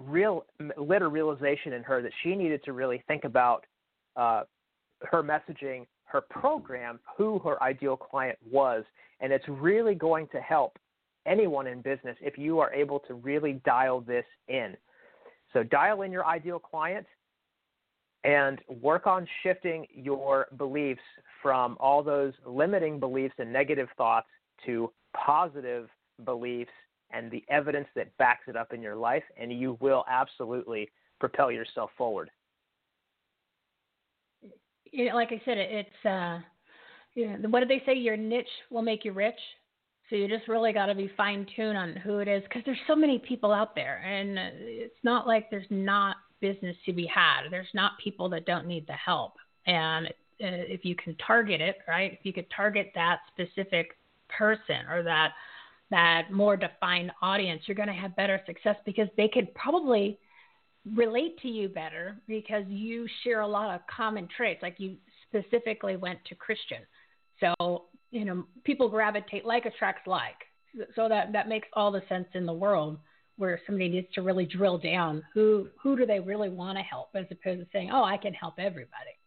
[0.02, 0.46] real
[0.78, 3.66] lit a realization in her that she needed to really think about
[4.16, 4.44] uh,
[5.04, 8.84] her messaging, her program, who her ideal client was,
[9.22, 10.78] and it's really going to help
[11.26, 14.76] anyone in business if you are able to really dial this in.
[15.54, 17.06] So dial in your ideal client
[18.24, 21.02] and work on shifting your beliefs
[21.42, 24.28] from all those limiting beliefs and negative thoughts
[24.66, 25.88] to positive
[26.26, 26.72] beliefs
[27.12, 30.90] and the evidence that backs it up in your life, and you will absolutely
[31.20, 32.30] propel yourself forward.
[34.92, 36.40] You know, like I said, it, it's uh,
[37.16, 37.94] you know, what did they say?
[37.94, 39.40] Your niche will make you rich.
[40.10, 42.80] So you just really got to be fine tuned on who it is because there's
[42.88, 47.50] so many people out there, and it's not like there's not business to be had.
[47.50, 49.34] There's not people that don't need the help,
[49.66, 50.12] and uh,
[50.42, 53.98] if you can target it right, if you could target that specific
[54.30, 55.32] person or that
[55.92, 60.20] that more defined audience, you're going to have better success because they could probably
[60.96, 64.62] relate to you better because you share a lot of common traits.
[64.62, 64.96] Like you
[65.28, 66.80] specifically went to Christian.
[67.40, 70.36] So, you know, people gravitate like attracts like.
[70.96, 73.00] So that that makes all the sense in the world
[73.40, 77.10] where somebody needs to really drill down who who do they really want to help
[77.16, 79.18] as opposed to saying, "Oh, I can help everybody."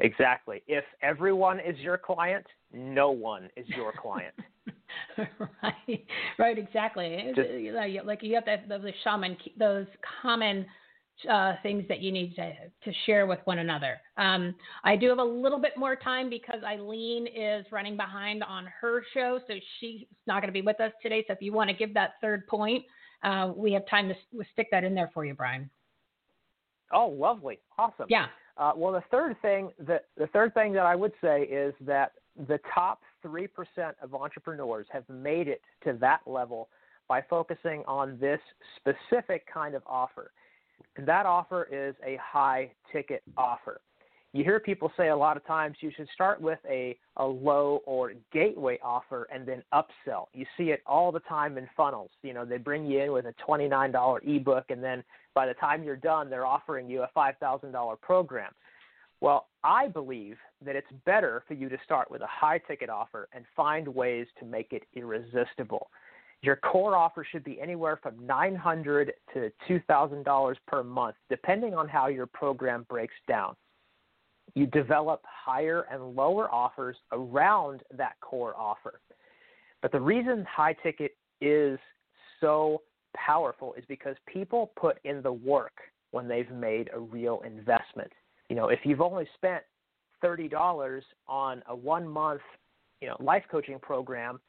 [0.00, 0.62] Exactly.
[0.68, 4.34] If everyone is your client, no one is your client.
[5.62, 6.06] right,
[6.38, 7.32] right, exactly.
[7.34, 7.48] Just-
[8.06, 9.86] like you have to have those shaman, those
[10.22, 10.64] common
[11.28, 12.52] uh, things that you need to
[12.84, 13.98] to share with one another.
[14.16, 14.54] Um,
[14.84, 19.02] I do have a little bit more time because Eileen is running behind on her
[19.14, 21.24] show, so she's not going to be with us today.
[21.26, 22.84] So if you want to give that third point,
[23.22, 24.14] uh, we have time to
[24.52, 25.68] stick that in there for you, Brian.
[26.92, 28.06] Oh, lovely, awesome.
[28.08, 28.26] Yeah.
[28.56, 32.12] Uh, well, the third thing that the third thing that I would say is that
[32.48, 36.68] the top three percent of entrepreneurs have made it to that level
[37.08, 38.40] by focusing on this
[38.76, 40.30] specific kind of offer.
[40.96, 43.80] And that offer is a high ticket offer.
[44.34, 47.80] You hear people say a lot of times you should start with a, a low
[47.86, 50.26] or gateway offer and then upsell.
[50.34, 52.10] You see it all the time in funnels.
[52.22, 55.02] You know, they bring you in with a $29 ebook and then
[55.34, 58.52] by the time you're done, they're offering you a $5,000 program.
[59.20, 63.28] Well, I believe that it's better for you to start with a high ticket offer
[63.32, 65.90] and find ways to make it irresistible.
[66.42, 72.06] Your core offer should be anywhere from $900 to $2,000 per month, depending on how
[72.06, 73.56] your program breaks down.
[74.54, 79.00] You develop higher and lower offers around that core offer.
[79.82, 81.78] But the reason high ticket is
[82.40, 82.82] so
[83.16, 85.74] powerful is because people put in the work
[86.12, 88.10] when they've made a real investment.
[88.48, 89.62] You know, if you've only spent
[90.24, 92.40] $30 on a one month,
[93.00, 94.40] you know, life coaching program,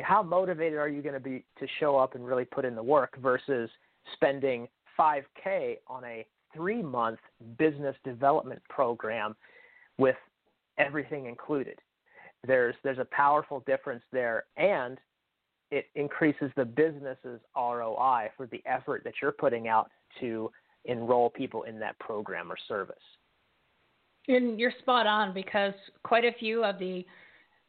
[0.00, 2.82] how motivated are you going to be to show up and really put in the
[2.82, 3.70] work versus
[4.14, 4.68] spending
[4.98, 7.18] 5k on a 3 month
[7.58, 9.36] business development program
[9.98, 10.16] with
[10.78, 11.78] everything included.
[12.46, 14.98] There's there's a powerful difference there and
[15.70, 19.90] it increases the business's ROI for the effort that you're putting out
[20.20, 20.50] to
[20.86, 22.96] enroll people in that program or service.
[24.28, 25.74] And you're spot on because
[26.04, 27.04] quite a few of the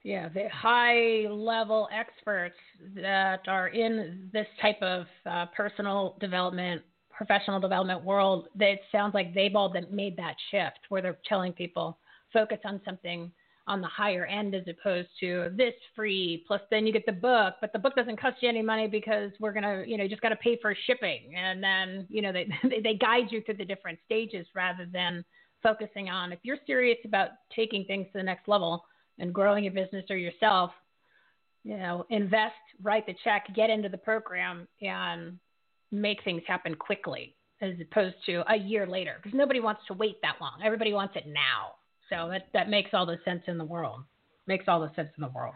[0.04, 2.58] yeah the high level experts
[2.96, 6.82] that are in this type of uh, personal development
[7.12, 11.52] professional development world that it sounds like they've all made that shift where they're telling
[11.52, 11.98] people
[12.32, 13.32] focus on something
[13.70, 17.54] on the higher end as opposed to this free plus then you get the book
[17.62, 20.10] but the book doesn't cost you any money because we're going to you know you
[20.10, 21.34] just got to pay for shipping.
[21.38, 22.48] And then you know they
[22.84, 25.24] they guide you through the different stages rather than
[25.62, 28.84] focusing on if you're serious about taking things to the next level
[29.20, 30.72] and growing your business or yourself
[31.64, 35.38] you know invest write the check get into the program and
[35.92, 40.22] make things happen quickly as opposed to a year later because nobody wants to wait
[40.22, 41.74] that long everybody wants it now
[42.10, 44.02] so that that makes all the sense in the world.
[44.48, 45.54] Makes all the sense in the world.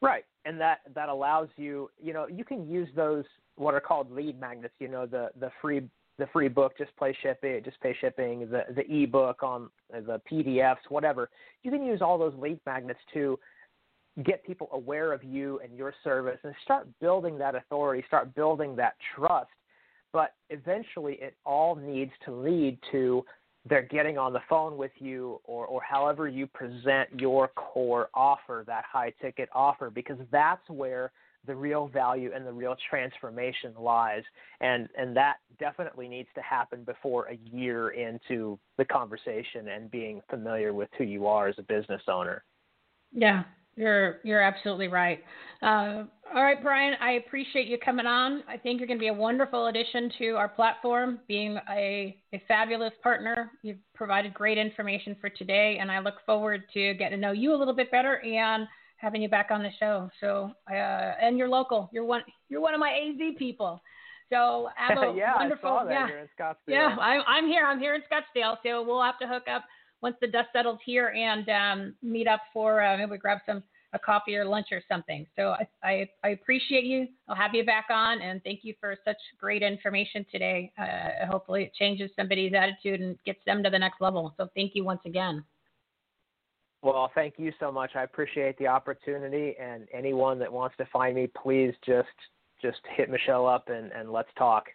[0.00, 3.24] Right, and that that allows you, you know, you can use those
[3.56, 4.74] what are called lead magnets.
[4.78, 5.82] You know, the the free
[6.18, 10.76] the free book, just pay shipping, just pay shipping, the the ebook on the PDFs,
[10.88, 11.30] whatever.
[11.62, 13.38] You can use all those lead magnets to
[14.22, 18.76] get people aware of you and your service and start building that authority, start building
[18.76, 19.50] that trust.
[20.12, 23.24] But eventually, it all needs to lead to
[23.68, 28.62] they're getting on the phone with you or, or however you present your core offer,
[28.66, 31.12] that high ticket offer, because that's where
[31.46, 34.22] the real value and the real transformation lies.
[34.60, 40.20] And, and that definitely needs to happen before a year into the conversation and being
[40.30, 42.44] familiar with who you are as a business owner.
[43.12, 43.44] Yeah,
[43.76, 45.22] you're you're absolutely right.
[45.62, 48.42] Uh, all right, Brian, I appreciate you coming on.
[48.48, 52.42] I think you're going to be a wonderful addition to our platform, being a, a
[52.48, 53.52] fabulous partner.
[53.62, 57.54] You've provided great information for today, and I look forward to getting to know you
[57.54, 58.66] a little bit better and
[59.04, 60.10] having you back on the show.
[60.20, 61.90] So, uh, and you're local.
[61.92, 62.22] You're one.
[62.48, 63.82] You're one of my AZ people.
[64.30, 65.70] So have a yeah, wonderful.
[65.70, 65.92] I saw that.
[65.92, 66.56] Yeah, You're in Scottsdale.
[66.66, 66.96] yeah.
[66.98, 67.66] I'm I'm here.
[67.66, 68.56] I'm here in Scottsdale.
[68.64, 69.64] So we'll have to hook up
[70.00, 73.62] once the dust settles here and um, meet up for uh, maybe grab some
[73.94, 75.24] a coffee or lunch or something.
[75.36, 77.06] So I, I, I, appreciate you.
[77.28, 80.72] I'll have you back on and thank you for such great information today.
[80.76, 84.34] Uh, hopefully it changes somebody's attitude and gets them to the next level.
[84.36, 85.44] So thank you once again.
[86.84, 87.92] Well, thank you so much.
[87.94, 92.08] I appreciate the opportunity and anyone that wants to find me, please just
[92.60, 94.66] just hit Michele up and, and let's talk.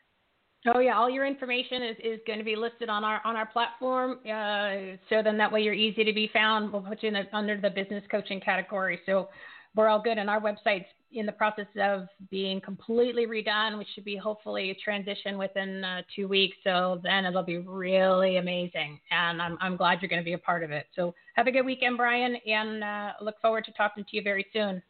[0.65, 3.45] Oh yeah, all your information is, is going to be listed on our on our
[3.45, 4.19] platform.
[4.25, 6.73] Uh, so then that way you're easy to be found.
[6.73, 8.99] We'll put you in the, under the business coaching category.
[9.05, 9.29] So
[9.75, 14.05] we're all good, and our website's in the process of being completely redone, which should
[14.05, 16.55] be hopefully a transition within uh, two weeks.
[16.63, 20.39] So then it'll be really amazing, and I'm I'm glad you're going to be a
[20.39, 20.85] part of it.
[20.95, 24.45] So have a good weekend, Brian, and uh, look forward to talking to you very
[24.53, 24.81] soon.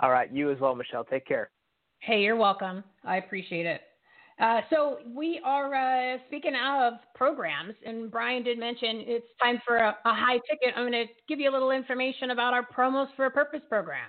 [0.00, 1.04] All right, you as well, Michele.
[1.04, 1.50] Take care.
[2.00, 2.84] Hey, you're welcome.
[3.04, 3.80] I appreciate it.
[4.40, 9.78] Uh, so we are uh, speaking of programs, and Brian did mention it's time for
[9.78, 10.74] a, a high ticket.
[10.76, 14.08] I'm going to give you a little information about our promos for a purpose program.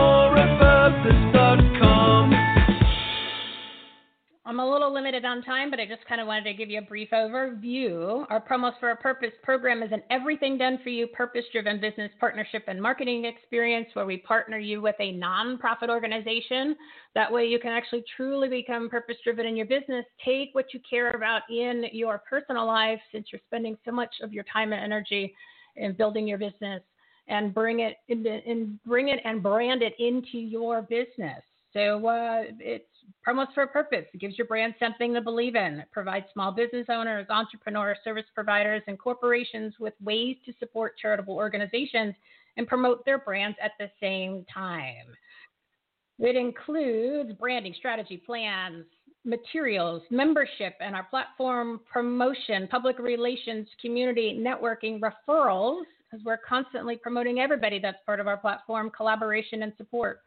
[4.43, 6.79] I'm a little limited on time, but I just kind of wanted to give you
[6.79, 8.25] a brief overview.
[8.31, 12.09] Our Promos for a Purpose program is an everything done for you, purpose driven business
[12.19, 16.75] partnership and marketing experience where we partner you with a nonprofit organization.
[17.13, 20.03] That way, you can actually truly become purpose driven in your business.
[20.25, 24.33] Take what you care about in your personal life since you're spending so much of
[24.33, 25.35] your time and energy
[25.75, 26.81] in building your business
[27.27, 31.41] and bring it in bring it and brand it into your business.
[31.73, 32.85] So uh, it's
[33.25, 34.05] promos for a purpose.
[34.13, 35.79] It gives your brand something to believe in.
[35.79, 41.35] It provides small business owners, entrepreneurs, service providers, and corporations with ways to support charitable
[41.35, 42.13] organizations
[42.57, 45.15] and promote their brands at the same time.
[46.19, 48.85] It includes branding, strategy, plans,
[49.23, 57.39] materials, membership, and our platform promotion, public relations, community networking, referrals, because we're constantly promoting
[57.39, 60.19] everybody that's part of our platform, collaboration, and support.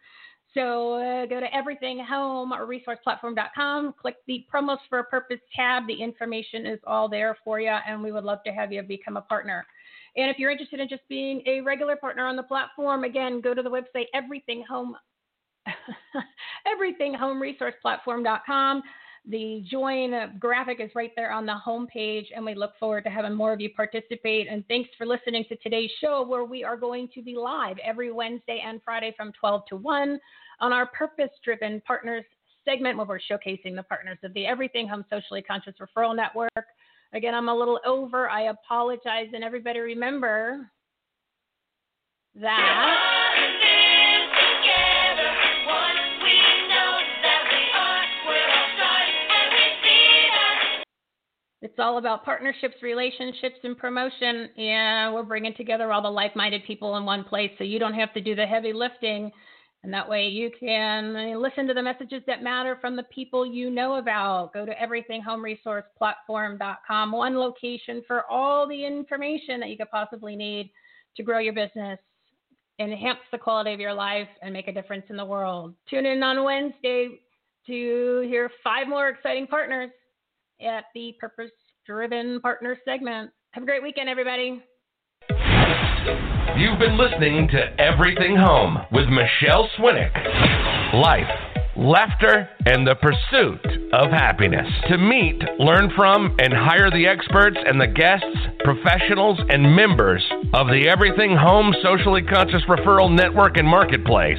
[0.54, 5.86] So uh, go to everythinghome.resourceplatform.com, click the promos for a purpose tab.
[5.88, 9.16] The information is all there for you, and we would love to have you become
[9.16, 9.66] a partner.
[10.16, 13.52] And if you're interested in just being a regular partner on the platform, again, go
[13.52, 14.92] to the website everythinghome
[16.68, 18.82] everythinghomeresourceplatform.com.
[19.26, 23.10] The join graphic is right there on the home page, and we look forward to
[23.10, 24.48] having more of you participate.
[24.50, 28.12] And thanks for listening to today's show, where we are going to be live every
[28.12, 30.20] Wednesday and Friday from 12 to 1
[30.60, 32.24] on our purpose driven partners
[32.66, 36.66] segment, where we're showcasing the partners of the Everything Home Socially Conscious Referral Network.
[37.14, 38.28] Again, I'm a little over.
[38.28, 39.28] I apologize.
[39.32, 40.70] And everybody remember
[42.34, 43.23] that.
[51.64, 54.50] It's all about partnerships, relationships, and promotion.
[54.58, 57.94] And we're bringing together all the like minded people in one place so you don't
[57.94, 59.32] have to do the heavy lifting.
[59.82, 63.46] And that way you can uh, listen to the messages that matter from the people
[63.46, 64.52] you know about.
[64.52, 70.70] Go to everythinghomeresourceplatform.com, one location for all the information that you could possibly need
[71.16, 71.98] to grow your business,
[72.78, 75.74] enhance the quality of your life, and make a difference in the world.
[75.88, 77.08] Tune in on Wednesday
[77.66, 79.90] to hear five more exciting partners
[80.60, 81.50] at the Purpose
[81.86, 83.30] Driven Partner segment.
[83.52, 84.62] Have a great weekend, everybody.
[86.56, 90.12] You've been listening to Everything Home with Michele Swinick.
[90.94, 91.28] Life,
[91.76, 93.60] laughter, and the pursuit
[93.92, 94.66] of happiness.
[94.88, 98.26] To meet, learn from, and hire the experts and the guests,
[98.60, 104.38] professionals, and members of the Everything Home Socially Conscious Referral Network and Marketplace